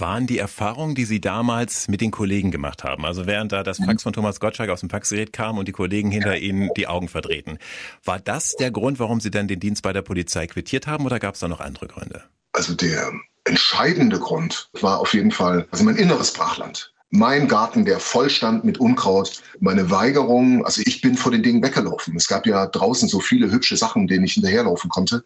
[0.00, 3.04] waren die Erfahrungen, die Sie damals mit den Kollegen gemacht haben?
[3.04, 3.98] Also während da das Fax mhm.
[3.98, 7.58] von Thomas Gottschalk aus dem Faxgerät kam und die Kollegen hinter Ihnen die Augen verdrehten.
[8.04, 11.18] War das der Grund, warum Sie dann den Dienst bei der Polizei quittiert haben oder
[11.18, 12.22] gab es da noch andere Gründe?
[12.52, 13.12] Also der
[13.44, 16.92] entscheidende Grund war auf jeden Fall also mein inneres Brachland.
[17.10, 21.62] Mein Garten, der voll stand mit Unkraut, meine Weigerung, also ich bin vor den Dingen
[21.62, 22.14] weggelaufen.
[22.16, 25.24] Es gab ja draußen so viele hübsche Sachen, denen ich hinterherlaufen konnte.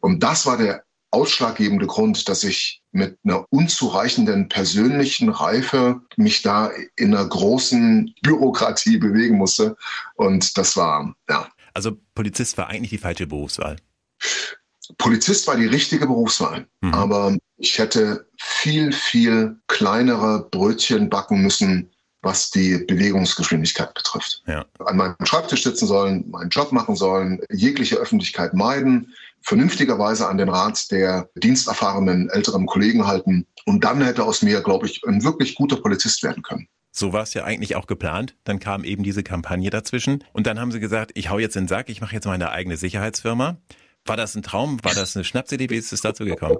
[0.00, 0.84] Und das war der
[1.16, 8.98] ausschlaggebende Grund, dass ich mit einer unzureichenden persönlichen Reife mich da in einer großen Bürokratie
[8.98, 9.76] bewegen musste.
[10.16, 11.48] Und das war, ja.
[11.72, 13.76] Also Polizist war eigentlich die falsche Berufswahl.
[14.98, 16.92] Polizist war die richtige Berufswahl, mhm.
[16.94, 24.42] aber ich hätte viel, viel kleinere Brötchen backen müssen, was die Bewegungsgeschwindigkeit betrifft.
[24.46, 24.66] Ja.
[24.84, 29.14] An meinem Schreibtisch sitzen sollen, meinen Job machen sollen, jegliche Öffentlichkeit meiden,
[29.46, 33.46] vernünftigerweise an den Rat der diensterfahrenen älteren Kollegen halten.
[33.64, 36.66] Und dann hätte aus mir, glaube ich, ein wirklich guter Polizist werden können.
[36.90, 38.36] So war es ja eigentlich auch geplant.
[38.44, 40.24] Dann kam eben diese Kampagne dazwischen.
[40.32, 42.50] Und dann haben sie gesagt, ich hau jetzt in den Sack, ich mache jetzt meine
[42.50, 43.58] eigene Sicherheitsfirma.
[44.04, 44.82] War das ein Traum?
[44.82, 45.70] War das eine Schnapsidee?
[45.70, 46.58] Wie ist es dazu gekommen?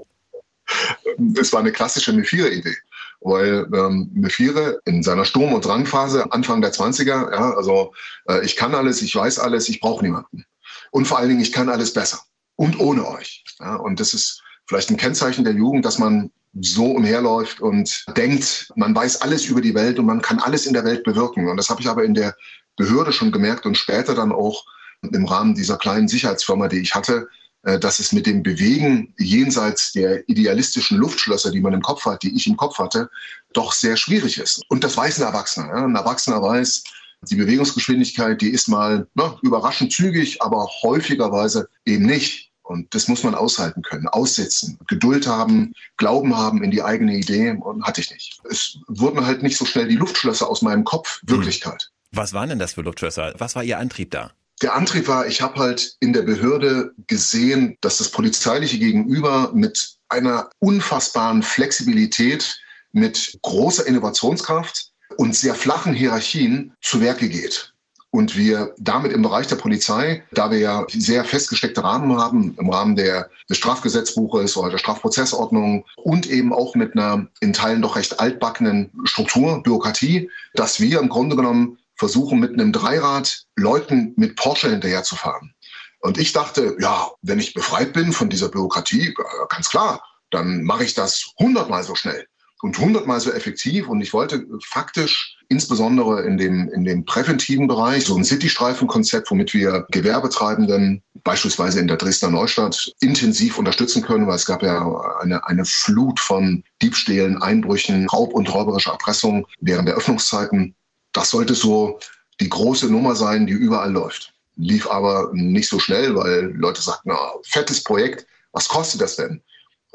[1.19, 2.77] Das war eine klassische Mephire-Idee.
[3.21, 7.95] Weil ähm, Mephire in seiner Sturm- und Drangphase, Anfang der 20er, ja, also
[8.29, 10.45] äh, ich kann alles, ich weiß alles, ich brauche niemanden.
[10.91, 12.21] Und vor allen Dingen, ich kann alles besser.
[12.57, 13.45] Und ohne euch.
[13.61, 18.73] Ja, und das ist vielleicht ein Kennzeichen der Jugend, dass man so umherläuft und denkt,
[18.77, 21.49] man weiß alles über die Welt und man kann alles in der Welt bewirken.
[21.49, 22.35] Und das habe ich aber in der
[22.77, 24.65] Behörde schon gemerkt und später dann auch
[25.03, 27.29] im Rahmen dieser kleinen Sicherheitsfirma, die ich hatte,
[27.63, 32.23] äh, dass es mit dem Bewegen jenseits der idealistischen Luftschlösser, die man im Kopf hat,
[32.23, 33.11] die ich im Kopf hatte,
[33.53, 34.63] doch sehr schwierig ist.
[34.69, 35.73] Und das weiß ein Erwachsener.
[35.75, 36.85] Ein Erwachsener weiß,
[37.23, 42.46] die Bewegungsgeschwindigkeit, die ist mal na, überraschend zügig, aber häufigerweise eben nicht.
[42.67, 47.51] Und das muss man aushalten können, aussitzen, Geduld haben, Glauben haben in die eigene Idee
[47.53, 48.41] und hatte ich nicht.
[48.51, 51.37] Es wurden halt nicht so schnell die Luftschlösser aus meinem Kopf hm.
[51.37, 51.91] Wirklichkeit.
[52.11, 53.35] Was waren denn das für Luftschlösser?
[53.39, 54.33] Was war Ihr Antrieb da?
[54.63, 59.97] Der Antrieb war, ich habe halt in der Behörde gesehen, dass das polizeiliche Gegenüber mit
[60.09, 62.59] einer unfassbaren Flexibilität,
[62.93, 67.75] mit großer Innovationskraft und sehr flachen Hierarchien zu Werke geht.
[68.17, 72.71] Und wir damit im Bereich der Polizei, da wir ja sehr festgesteckte Rahmen haben, im
[72.71, 77.95] Rahmen der, des Strafgesetzbuches oder der Strafprozessordnung und eben auch mit einer in Teilen doch
[77.95, 84.35] recht altbackenen Struktur, Bürokratie, dass wir im Grunde genommen versuchen, mit einem Dreirad Leuten mit
[84.37, 85.53] Porsche hinterherzufahren.
[86.01, 89.15] Und ich dachte, ja, wenn ich befreit bin von dieser Bürokratie,
[89.51, 92.27] ganz klar, dann mache ich das hundertmal so schnell
[92.63, 93.89] und hundertmal so effektiv.
[93.89, 99.55] Und ich wollte faktisch insbesondere in dem, in dem präventiven Bereich so ein Citystreifenkonzept, womit
[99.55, 105.47] wir Gewerbetreibenden beispielsweise in der Dresdner Neustadt intensiv unterstützen können, weil es gab ja eine,
[105.47, 110.75] eine Flut von Diebstählen, Einbrüchen, Raub und räuberischer Erpressung während der Öffnungszeiten.
[111.13, 111.99] Das sollte so
[112.41, 114.35] die große Nummer sein, die überall läuft.
[114.57, 119.43] Lief aber nicht so schnell, weil Leute sagten, na, fettes Projekt, was kostet das denn?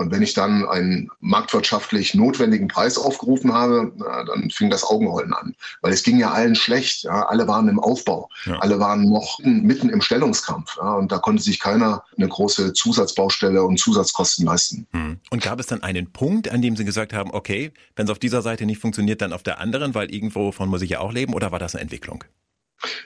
[0.02, 3.94] Und wenn ich dann einen marktwirtschaftlich notwendigen Preis aufgerufen habe,
[4.26, 5.56] dann fing das Augenrollen an.
[5.82, 7.04] Weil es ging ja allen schlecht.
[7.04, 7.28] Ja?
[7.28, 8.30] Alle waren im Aufbau.
[8.46, 8.58] Ja.
[8.60, 10.78] Alle waren noch mitten im Stellungskampf.
[10.78, 10.96] Ja?
[10.96, 14.88] Und da konnte sich keiner eine große Zusatzbaustelle und Zusatzkosten leisten.
[14.92, 15.20] Hm.
[15.30, 18.20] Und gab es dann einen Punkt, an dem Sie gesagt haben, okay, wenn es auf
[18.20, 21.14] dieser Seite nicht funktioniert, dann auf der anderen, weil irgendwo von muss ich ja auch
[21.14, 21.36] leben?
[21.36, 22.24] Oder war das eine Entwicklung?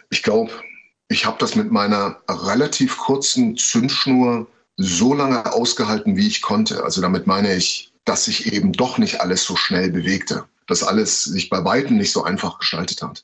[0.10, 0.52] Ich glaube,
[1.10, 6.84] ich habe das mit meiner relativ kurzen Zündschnur so lange ausgehalten, wie ich konnte.
[6.84, 11.24] Also damit meine ich, dass sich eben doch nicht alles so schnell bewegte, dass alles
[11.24, 13.24] sich bei weitem nicht so einfach gestaltet hat.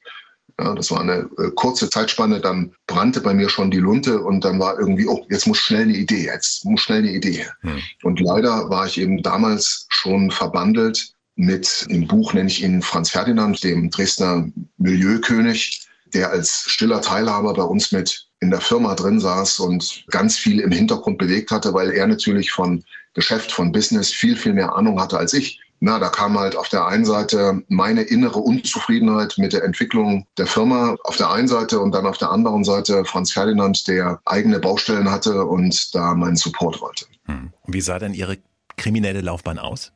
[0.60, 4.44] Ja, das war eine äh, kurze Zeitspanne, dann brannte bei mir schon die Lunte und
[4.44, 7.48] dann war irgendwie, oh, jetzt muss schnell eine Idee, jetzt muss schnell eine Idee.
[7.62, 7.80] Hm.
[8.04, 13.10] Und leider war ich eben damals schon verbandelt mit, im Buch nenne ich ihn Franz
[13.10, 19.20] Ferdinand, dem Dresdner Milieukönig, der als stiller Teilhaber bei uns mit in der Firma drin
[19.20, 24.12] saß und ganz viel im Hintergrund bewegt hatte, weil er natürlich von Geschäft, von Business
[24.12, 25.62] viel, viel mehr Ahnung hatte als ich.
[25.80, 30.46] Na, da kam halt auf der einen Seite meine innere Unzufriedenheit mit der Entwicklung der
[30.46, 34.60] Firma auf der einen Seite und dann auf der anderen Seite Franz Ferdinand, der eigene
[34.60, 37.06] Baustellen hatte und da meinen Support wollte.
[37.26, 37.52] Hm.
[37.66, 38.38] Wie sah denn Ihre
[38.78, 39.92] kriminelle Laufbahn aus?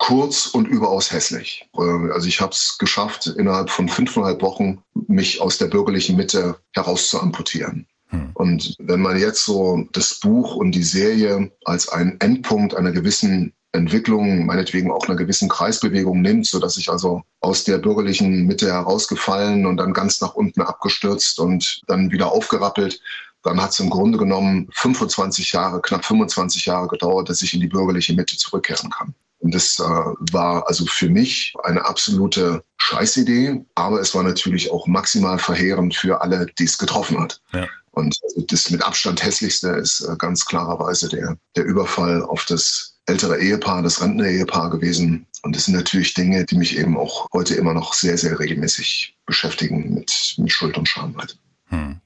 [0.00, 1.68] Kurz und überaus hässlich.
[1.76, 6.56] Äh, also ich habe es geschafft, innerhalb von fünfeinhalb Wochen mich aus der bürgerlichen Mitte
[6.72, 7.86] heraus zu amputieren.
[8.08, 8.30] Hm.
[8.34, 13.52] Und wenn man jetzt so das Buch und die Serie als einen Endpunkt einer gewissen
[13.72, 18.72] Entwicklung, meinetwegen auch einer gewissen Kreisbewegung nimmt, so dass ich also aus der bürgerlichen Mitte
[18.72, 23.00] herausgefallen und dann ganz nach unten abgestürzt und dann wieder aufgerappelt,
[23.42, 27.60] dann hat es im Grunde genommen 25 Jahre, knapp 25 Jahre gedauert, dass ich in
[27.60, 29.14] die bürgerliche Mitte zurückkehren kann.
[29.40, 34.86] Und das äh, war also für mich eine absolute Scheißidee, aber es war natürlich auch
[34.86, 37.40] maximal verheerend für alle, die es getroffen hat.
[37.52, 37.66] Ja.
[37.92, 42.98] Und also das mit Abstand hässlichste ist äh, ganz klarerweise der, der Überfall auf das
[43.06, 45.26] ältere Ehepaar, das Rentner-Ehepaar gewesen.
[45.42, 49.16] Und das sind natürlich Dinge, die mich eben auch heute immer noch sehr, sehr regelmäßig
[49.26, 51.16] beschäftigen mit, mit Schuld und Scham.
[51.16, 51.38] Halt.
[51.68, 52.00] Hm.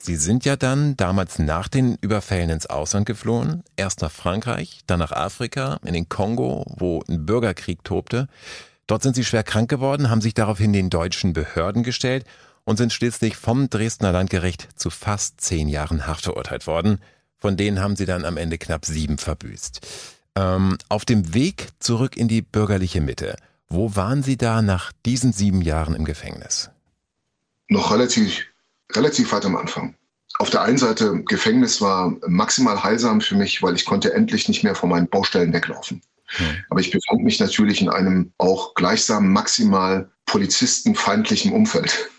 [0.00, 3.64] Sie sind ja dann damals nach den Überfällen ins Ausland geflohen.
[3.76, 8.28] Erst nach Frankreich, dann nach Afrika, in den Kongo, wo ein Bürgerkrieg tobte.
[8.86, 12.24] Dort sind Sie schwer krank geworden, haben sich daraufhin den deutschen Behörden gestellt
[12.64, 17.00] und sind schließlich vom Dresdner Landgericht zu fast zehn Jahren Haft verurteilt worden.
[17.36, 19.80] Von denen haben Sie dann am Ende knapp sieben verbüßt.
[20.36, 23.36] Ähm, auf dem Weg zurück in die bürgerliche Mitte,
[23.68, 26.70] wo waren Sie da nach diesen sieben Jahren im Gefängnis?
[27.68, 28.46] Noch relativ
[28.94, 29.94] relativ weit am Anfang.
[30.38, 34.62] Auf der einen Seite, Gefängnis war maximal heilsam für mich, weil ich konnte endlich nicht
[34.62, 36.02] mehr von meinen Baustellen weglaufen.
[36.26, 36.56] Hm.
[36.70, 42.10] Aber ich befand mich natürlich in einem auch gleichsam maximal polizistenfeindlichen Umfeld.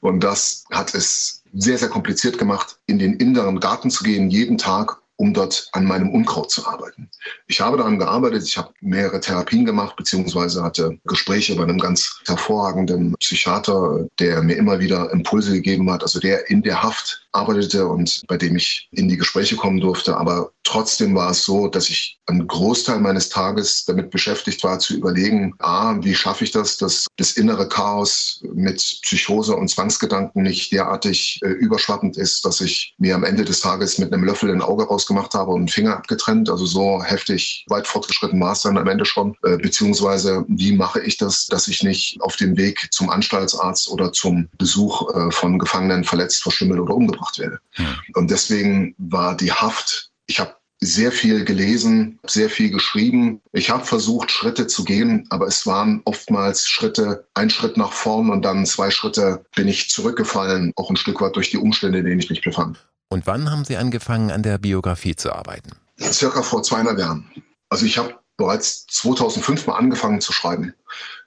[0.00, 4.58] Und das hat es sehr, sehr kompliziert gemacht, in den inneren Garten zu gehen, jeden
[4.58, 7.10] Tag um dort an meinem Unkraut zu arbeiten.
[7.48, 12.20] Ich habe daran gearbeitet, ich habe mehrere Therapien gemacht, beziehungsweise hatte Gespräche bei einem ganz
[12.26, 17.86] hervorragenden Psychiater, der mir immer wieder Impulse gegeben hat, also der in der Haft arbeitete
[17.86, 20.16] und bei dem ich in die Gespräche kommen durfte.
[20.16, 24.94] Aber trotzdem war es so, dass ich einen Großteil meines Tages damit beschäftigt war, zu
[24.94, 30.72] überlegen, a, wie schaffe ich das, dass das innere Chaos mit Psychose und Zwangsgedanken nicht
[30.72, 34.62] derartig äh, überschwappend ist, dass ich mir am Ende des Tages mit einem Löffel ein
[34.62, 36.50] Auge rausgemacht habe und Finger abgetrennt.
[36.50, 39.36] Also so heftig, weit fortgeschritten war es dann am Ende schon.
[39.44, 44.12] Äh, beziehungsweise, wie mache ich das, dass ich nicht auf dem Weg zum Anstaltsarzt oder
[44.12, 47.60] zum Besuch äh, von Gefangenen verletzt, verschimmelt oder umgebracht gemacht werde.
[47.72, 47.86] Hm.
[48.14, 53.40] Und deswegen war die Haft, ich habe sehr viel gelesen, sehr viel geschrieben.
[53.52, 58.30] Ich habe versucht, Schritte zu gehen, aber es waren oftmals Schritte, ein Schritt nach vorn
[58.30, 62.04] und dann zwei Schritte bin ich zurückgefallen, auch ein Stück weit durch die Umstände, in
[62.04, 62.86] denen ich mich befand.
[63.08, 65.70] Und wann haben Sie angefangen, an der Biografie zu arbeiten?
[65.98, 67.30] Circa vor zweieinhalb Jahren.
[67.70, 70.74] Also ich habe bereits 2005 mal angefangen zu schreiben.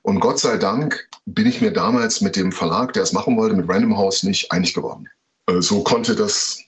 [0.03, 3.55] Und Gott sei Dank bin ich mir damals mit dem Verlag, der es machen wollte,
[3.55, 5.07] mit Random House nicht einig geworden.
[5.47, 6.59] Äh, so konnte das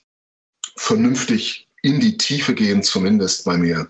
[0.76, 3.88] vernünftig in die Tiefe gehen, zumindest bei mir,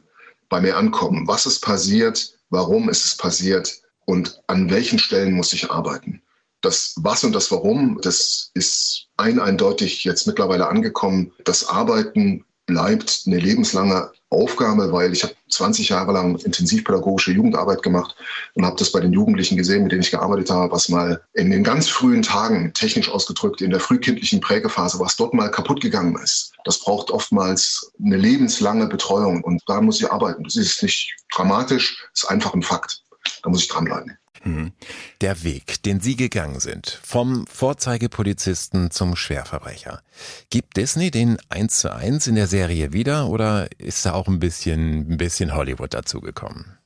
[0.49, 1.27] bei mir ankommen.
[1.27, 2.37] Was ist passiert?
[2.51, 3.83] Warum ist es passiert?
[4.07, 6.23] Und an welchen Stellen muss ich arbeiten?
[6.65, 11.33] Das Was und das Warum, das ist ein eindeutig jetzt mittlerweile angekommen.
[11.45, 18.17] Das Arbeiten bleibt eine lebenslange Aufgabe, weil ich habe 20 Jahre lang intensivpädagogische Jugendarbeit gemacht
[18.55, 21.51] und habe das bei den Jugendlichen gesehen, mit denen ich gearbeitet habe, was mal in
[21.51, 26.17] den ganz frühen Tagen, technisch ausgedrückt, in der frühkindlichen Prägephase, was dort mal kaputt gegangen
[26.23, 26.53] ist.
[26.65, 30.45] Das braucht oftmals eine lebenslange Betreuung und da muss ich arbeiten.
[30.45, 33.03] Das ist nicht dramatisch, das ist einfach ein Fakt.
[33.43, 34.19] Da muss ich dranbleiben.
[34.45, 34.73] Mhm.
[35.21, 40.03] Der Weg, den Sie gegangen sind, vom Vorzeigepolizisten zum Schwerverbrecher.
[40.51, 44.41] Gibt Disney den eins zu eins in der Serie wieder oder ist da auch ein
[44.41, 46.77] bisschen, ein bisschen Hollywood dazugekommen?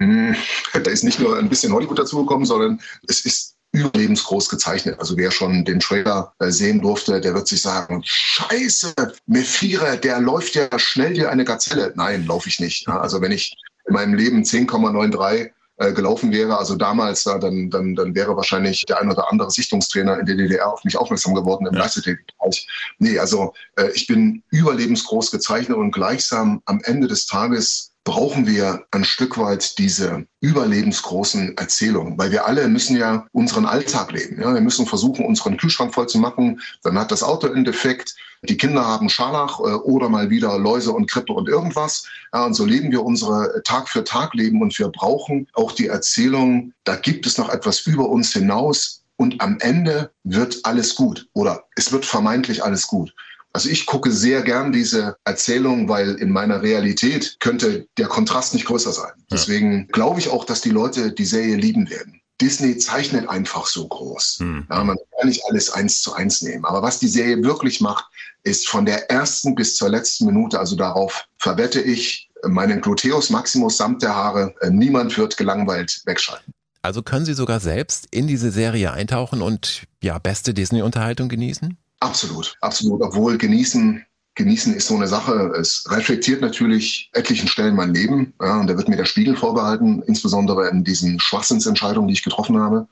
[0.00, 0.36] Hm,
[0.72, 5.00] da ist nicht nur ein bisschen Hollywood dazugekommen, sondern es ist überlebensgroß gezeichnet.
[5.00, 8.94] Also wer schon den Trailer äh, sehen durfte, der wird sich sagen, scheiße,
[9.26, 11.92] Mephire, der läuft ja schnell wie eine Gazelle.
[11.96, 12.88] Nein, laufe ich nicht.
[12.88, 13.52] Also wenn ich
[13.86, 18.84] in meinem Leben 10,93 äh, gelaufen wäre, also damals, äh, dann, dann, dann wäre wahrscheinlich
[18.86, 21.80] der ein oder andere Sichtungstrainer in der DDR auf mich aufmerksam geworden im ja.
[21.80, 22.68] Leichtathletikbereich.
[22.98, 28.84] Nee, also äh, ich bin überlebensgroß gezeichnet und gleichsam am Ende des Tages brauchen wir
[28.90, 34.40] ein Stück weit diese überlebensgroßen Erzählungen, weil wir alle müssen ja unseren Alltag leben.
[34.40, 34.52] Ja?
[34.52, 36.60] Wir müssen versuchen, unseren Kühlschrank voll zu machen.
[36.82, 38.14] Dann hat das Auto einen Defekt,
[38.48, 42.06] die Kinder haben Scharlach äh, oder mal wieder Läuse und Krippe und irgendwas.
[42.32, 45.86] Ja, und so leben wir unsere Tag für Tag Leben und wir brauchen auch die
[45.86, 51.26] Erzählung, da gibt es noch etwas über uns hinaus und am Ende wird alles gut
[51.32, 53.14] oder es wird vermeintlich alles gut.
[53.54, 58.66] Also ich gucke sehr gern diese Erzählung, weil in meiner Realität könnte der Kontrast nicht
[58.66, 59.12] größer sein.
[59.30, 62.20] Deswegen glaube ich auch, dass die Leute die Serie lieben werden.
[62.40, 64.38] Disney zeichnet einfach so groß.
[64.40, 64.66] Hm.
[64.68, 66.64] Ja, man kann nicht alles eins zu eins nehmen.
[66.64, 68.06] Aber was die Serie wirklich macht,
[68.42, 73.76] ist von der ersten bis zur letzten Minute, also darauf verwette ich meinen Gluteus Maximus
[73.76, 76.52] samt der Haare, äh, niemand wird gelangweilt wegschalten.
[76.82, 81.78] Also können Sie sogar selbst in diese Serie eintauchen und ja, beste Disney-Unterhaltung genießen?
[82.04, 83.00] Absolut, absolut.
[83.00, 84.04] Obwohl genießen,
[84.34, 85.52] genießen ist so eine Sache.
[85.58, 88.34] Es reflektiert natürlich etlichen Stellen mein Leben.
[88.42, 92.58] Ja, und da wird mir der Spiegel vorbehalten, insbesondere in diesen Schwachsinnsentscheidungen, die ich getroffen
[92.58, 92.86] habe.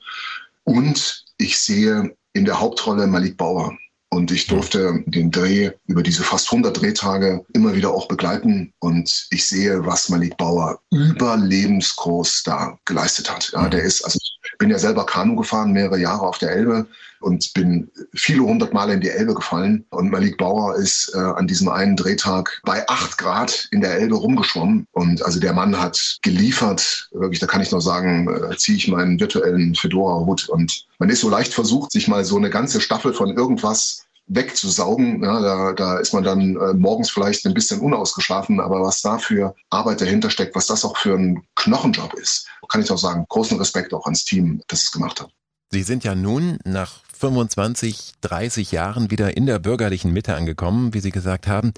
[0.63, 3.77] Und ich sehe in der Hauptrolle Malik Bauer.
[4.09, 8.73] Und ich durfte den Dreh über diese fast 100 Drehtage immer wieder auch begleiten.
[8.79, 13.51] Und ich sehe, was Malik Bauer überlebensgroß da geleistet hat.
[13.53, 16.87] Ja, der ist, also ich bin ja selber Kanu gefahren, mehrere Jahre auf der Elbe
[17.23, 19.85] und bin viele hundert Male in die Elbe gefallen.
[19.89, 24.15] Und Malik Bauer ist äh, an diesem einen Drehtag bei acht Grad in der Elbe
[24.15, 24.85] rumgeschwommen.
[24.91, 28.87] Und also der Mann hat geliefert, wirklich, da kann ich noch sagen, äh, ziehe ich
[28.87, 30.49] meinen virtuellen Fedora-Hut.
[30.49, 35.23] Und man ist so leicht versucht, sich mal so eine ganze Staffel von irgendwas wegzusaugen.
[35.23, 39.17] Ja, da, da ist man dann äh, morgens vielleicht ein bisschen unausgeschlafen, aber was da
[39.17, 43.25] für Arbeit dahinter steckt, was das auch für ein Knochenjob ist, kann ich auch sagen,
[43.27, 45.29] großen Respekt auch ans Team, das es gemacht hat.
[45.71, 50.99] Sie sind ja nun nach 25, 30 Jahren wieder in der bürgerlichen Mitte angekommen, wie
[50.99, 51.73] Sie gesagt haben.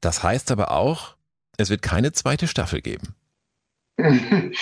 [0.00, 1.14] Das heißt aber auch,
[1.56, 3.14] es wird keine zweite Staffel geben.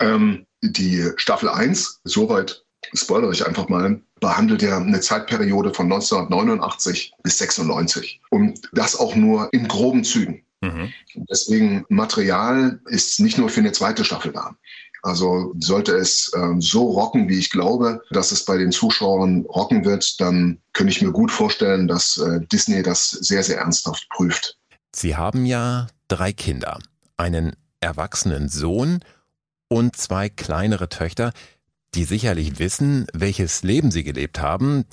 [0.00, 7.14] ähm, die Staffel 1, soweit spoilere ich einfach mal, behandelt ja eine Zeitperiode von 1989
[7.22, 8.20] bis 96.
[8.28, 10.44] Und das auch nur in groben Zügen.
[10.60, 10.92] Mhm.
[11.14, 14.56] Deswegen Material ist nicht nur für eine zweite Staffel da.
[15.02, 19.84] Also sollte es äh, so rocken, wie ich glaube, dass es bei den Zuschauern rocken
[19.84, 24.58] wird, dann könnte ich mir gut vorstellen, dass äh, Disney das sehr, sehr ernsthaft prüft.
[24.94, 26.80] Sie haben ja drei Kinder,
[27.16, 28.98] einen erwachsenen Sohn
[29.68, 31.32] und zwei kleinere Töchter
[31.94, 34.84] die sicherlich wissen, welches Leben sie gelebt haben,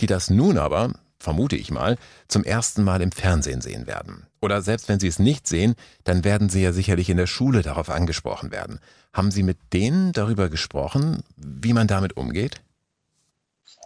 [0.00, 1.96] die das nun aber, vermute ich mal,
[2.28, 4.26] zum ersten Mal im Fernsehen sehen werden.
[4.44, 5.74] Oder selbst wenn sie es nicht sehen,
[6.04, 8.78] dann werden sie ja sicherlich in der Schule darauf angesprochen werden.
[9.14, 12.60] Haben Sie mit denen darüber gesprochen, wie man damit umgeht?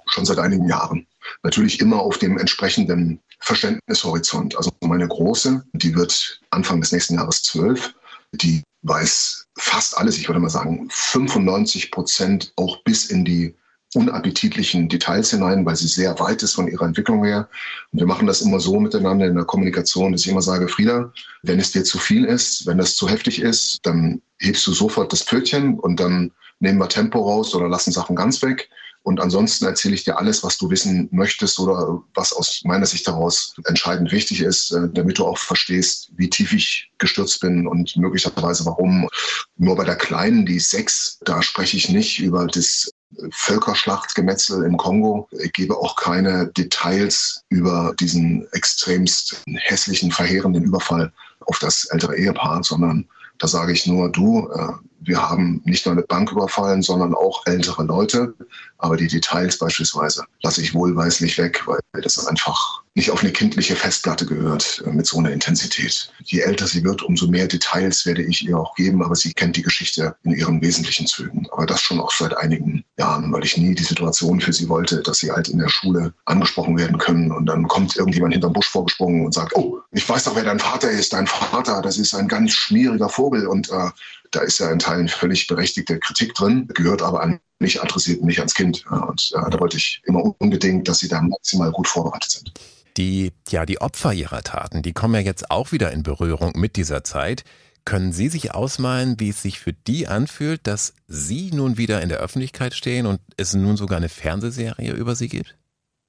[0.07, 1.07] Schon seit einigen Jahren.
[1.45, 4.57] Natürlich immer auf dem entsprechenden Verständnishorizont.
[4.57, 7.95] Also meine Große, die wird Anfang des nächsten Jahres zwölf,
[8.33, 13.55] die weiß fast alles, ich würde mal sagen 95 Prozent auch bis in die
[13.95, 17.49] unappetitlichen Details hinein, weil sie sehr weit ist von ihrer Entwicklung her.
[17.93, 21.13] Und wir machen das immer so miteinander in der Kommunikation, dass ich immer sage, Frieda,
[21.43, 25.13] wenn es dir zu viel ist, wenn das zu heftig ist, dann hebst du sofort
[25.13, 28.69] das Pfötchen und dann nehmen wir Tempo raus oder lassen Sachen ganz weg.
[29.05, 33.09] Und ansonsten erzähle ich dir alles, was du wissen möchtest oder was aus meiner Sicht
[33.09, 37.97] daraus entscheidend wichtig ist, äh, damit du auch verstehst, wie tief ich gestürzt bin und
[37.97, 39.09] möglicherweise warum.
[39.57, 42.91] Nur bei der Kleinen, die ist sechs, da spreche ich nicht über das
[43.31, 45.29] Völkerschlachtgemetzel im Kongo.
[45.33, 52.63] Ich gebe auch keine Details über diesen extremst hässlichen, verheerenden Überfall auf das ältere Ehepaar,
[52.63, 57.15] sondern da sage ich nur, du, äh, wir haben nicht nur eine Bank überfallen, sondern
[57.15, 58.35] auch ältere Leute.
[58.79, 63.77] Aber die Details beispielsweise lasse ich wohlweislich weg, weil das einfach nicht auf eine kindliche
[63.77, 66.13] Festplatte gehört äh, mit so einer Intensität.
[66.25, 69.57] Je älter sie wird, umso mehr Details werde ich ihr auch geben, aber sie kennt
[69.57, 71.47] die Geschichte in ihren wesentlichen Zügen.
[71.53, 75.01] Aber das schon auch seit einigen Jahren, weil ich nie die Situation für sie wollte,
[75.03, 78.69] dass sie halt in der Schule angesprochen werden können und dann kommt irgendjemand hinterm Busch
[78.69, 81.13] vorgesprungen und sagt, oh, ich weiß doch, wer dein Vater ist.
[81.13, 83.91] Dein Vater, das ist ein ganz schmieriger Vogel und äh,
[84.31, 88.39] da ist ja in Teilen völlig berechtigte Kritik drin, gehört aber an mich adressiert, nicht
[88.39, 88.85] ans Kind.
[88.87, 92.53] Und äh, da wollte ich immer unbedingt, dass sie da maximal gut vorbereitet sind.
[92.97, 96.77] Die, ja, die Opfer ihrer Taten, die kommen ja jetzt auch wieder in Berührung mit
[96.77, 97.45] dieser Zeit.
[97.85, 102.11] Können Sie sich ausmalen, wie es sich für die anfühlt, dass Sie nun wieder in
[102.11, 105.57] der Öffentlichkeit stehen und es nun sogar eine Fernsehserie über Sie gibt?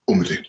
[0.06, 0.49] Unbedingt.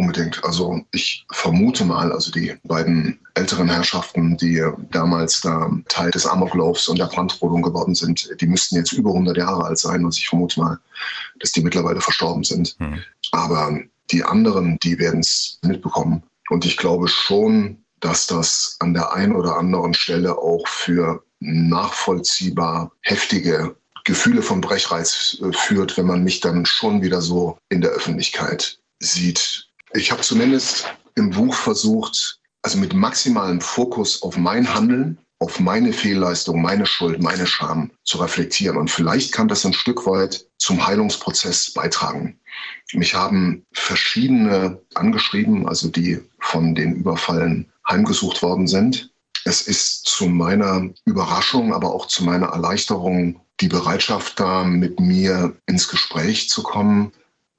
[0.00, 0.42] Unbedingt.
[0.44, 6.88] Also ich vermute mal, also die beiden älteren Herrschaften, die damals da Teil des Amoklaufs
[6.88, 10.02] und der Brandrodung geworden sind, die müssten jetzt über 100 Jahre alt sein.
[10.02, 10.78] Und ich vermute mal,
[11.38, 12.76] dass die mittlerweile verstorben sind.
[12.78, 12.98] Hm.
[13.32, 13.78] Aber
[14.10, 16.22] die anderen, die werden es mitbekommen.
[16.48, 22.90] Und ich glaube schon, dass das an der einen oder anderen Stelle auch für nachvollziehbar
[23.02, 27.90] heftige Gefühle von Brechreiz äh, führt, wenn man mich dann schon wieder so in der
[27.90, 29.69] Öffentlichkeit sieht.
[29.92, 30.86] Ich habe zumindest
[31.16, 37.20] im Buch versucht, also mit maximalem Fokus auf mein Handeln, auf meine Fehlleistung, meine Schuld,
[37.22, 38.76] meine Scham zu reflektieren.
[38.76, 42.38] Und vielleicht kann das ein Stück weit zum Heilungsprozess beitragen.
[42.92, 49.10] Mich haben verschiedene angeschrieben, also die von den Überfallen heimgesucht worden sind.
[49.44, 55.56] Es ist zu meiner Überraschung, aber auch zu meiner Erleichterung die Bereitschaft da, mit mir
[55.66, 57.12] ins Gespräch zu kommen,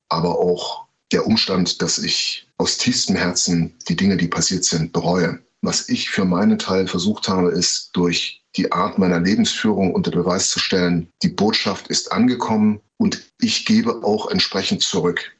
[0.07, 0.80] aber auch
[1.11, 5.39] der Umstand, dass ich aus tiefstem Herzen die Dinge, die passiert sind, bereue.
[5.61, 10.49] Was ich für meinen Teil versucht habe, ist durch die Art meiner Lebensführung unter Beweis
[10.49, 15.35] zu stellen, die Botschaft ist angekommen und ich gebe auch entsprechend zurück.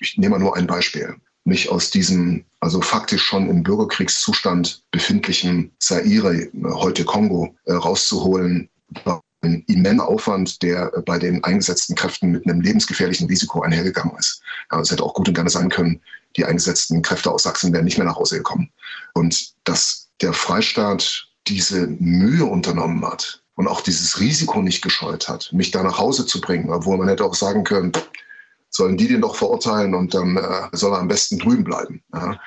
[0.00, 1.16] Ich nehme mal nur ein Beispiel.
[1.44, 8.68] Mich aus diesem, also faktisch schon im Bürgerkriegszustand befindlichen Zaire, heute Kongo, äh, rauszuholen,
[9.04, 14.42] war ein immenser Aufwand, der bei den eingesetzten Kräften mit einem lebensgefährlichen Risiko einhergegangen ist.
[14.70, 16.00] Ja, es hätte auch gut und gerne sein können,
[16.36, 18.70] die eingesetzten Kräfte aus Sachsen wären nicht mehr nach Hause gekommen.
[19.14, 25.50] Und dass der Freistaat diese Mühe unternommen hat und auch dieses Risiko nicht gescheut hat,
[25.52, 27.92] mich da nach Hause zu bringen, obwohl man hätte auch sagen können,
[28.68, 32.02] sollen die den doch verurteilen und dann äh, soll er am besten drüben bleiben.
[32.14, 32.38] Ja.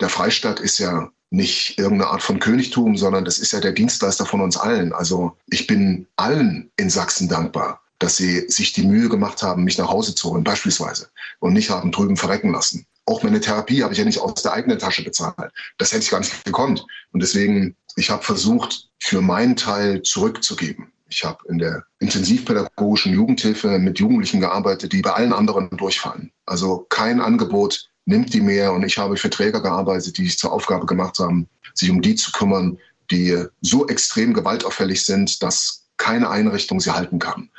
[0.00, 4.26] Der Freistaat ist ja nicht irgendeine Art von Königtum, sondern das ist ja der Dienstleister
[4.26, 4.92] von uns allen.
[4.92, 9.78] Also ich bin allen in Sachsen dankbar, dass sie sich die Mühe gemacht haben, mich
[9.78, 11.08] nach Hause zu holen, beispielsweise,
[11.40, 12.86] und nicht haben drüben verrecken lassen.
[13.06, 15.52] Auch meine Therapie habe ich ja nicht aus der eigenen Tasche bezahlt.
[15.78, 16.84] Das hätte ich gar nicht gekonnt.
[17.12, 20.92] Und deswegen, ich habe versucht, für meinen Teil zurückzugeben.
[21.08, 26.30] Ich habe in der intensivpädagogischen Jugendhilfe mit Jugendlichen gearbeitet, die bei allen anderen durchfallen.
[26.46, 30.52] Also kein Angebot nimmt die mehr und ich habe für Träger gearbeitet, die sich zur
[30.52, 32.78] Aufgabe gemacht haben, sich um die zu kümmern,
[33.10, 37.50] die so extrem gewaltauffällig sind, dass keine Einrichtung sie halten kann.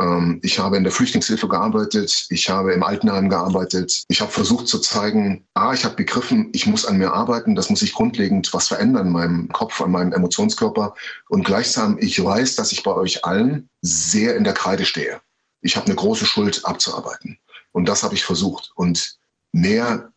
[0.00, 4.04] Ähm, ich habe in der Flüchtlingshilfe gearbeitet, ich habe im Altenheim gearbeitet.
[4.08, 7.70] Ich habe versucht zu zeigen, ah, ich habe begriffen, ich muss an mir arbeiten, das
[7.70, 10.94] muss ich grundlegend was verändern in meinem Kopf, an meinem Emotionskörper.
[11.28, 15.20] Und gleichsam, ich weiß, dass ich bei euch allen sehr in der Kreide stehe.
[15.60, 17.38] Ich habe eine große Schuld abzuarbeiten.
[17.72, 18.72] Und das habe ich versucht.
[18.74, 19.18] Und
[19.54, 20.12] mehr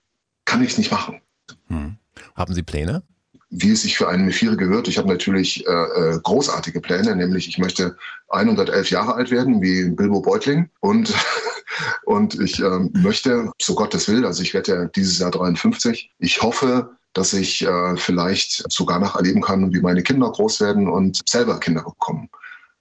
[0.46, 1.22] kann ich nicht machen.
[1.68, 1.96] Hm.
[2.36, 3.04] Haben Sie Pläne?
[3.50, 4.88] Wie es sich für einen Mephire gehört.
[4.88, 7.96] Ich habe natürlich äh, äh großartige Pläne, nämlich ich möchte
[8.30, 10.70] 111 Jahre alt werden, wie Bilbo Beutling.
[10.82, 11.14] Und,
[12.06, 16.12] und ich äh, möchte, so Gott es will, also ich werde ja dieses Jahr 53,
[16.20, 20.90] ich hoffe, dass ich äh, vielleicht sogar noch erleben kann, wie meine Kinder groß werden
[20.90, 22.30] und selber Kinder bekommen.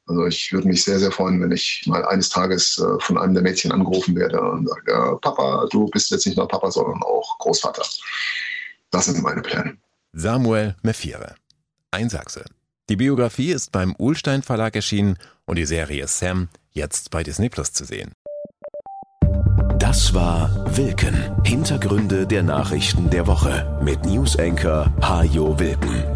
[0.07, 3.35] Also ich würde mich sehr, sehr freuen, wenn ich mal eines Tages äh, von einem
[3.35, 7.39] der Mädchen angerufen werde und sage, Papa, du bist jetzt nicht nur Papa, sondern auch
[7.39, 7.85] Großvater.
[8.91, 9.77] Das sind meine Pläne.
[10.13, 11.35] Samuel Mefire,
[11.91, 12.45] ein Sachse.
[12.89, 17.73] Die Biografie ist beim Uhlstein Verlag erschienen und die Serie Sam jetzt bei Disney Plus
[17.73, 18.13] zu sehen.
[19.79, 21.45] Das war Wilken.
[21.45, 26.16] Hintergründe der Nachrichten der Woche mit Newsenker Hajo Wilken.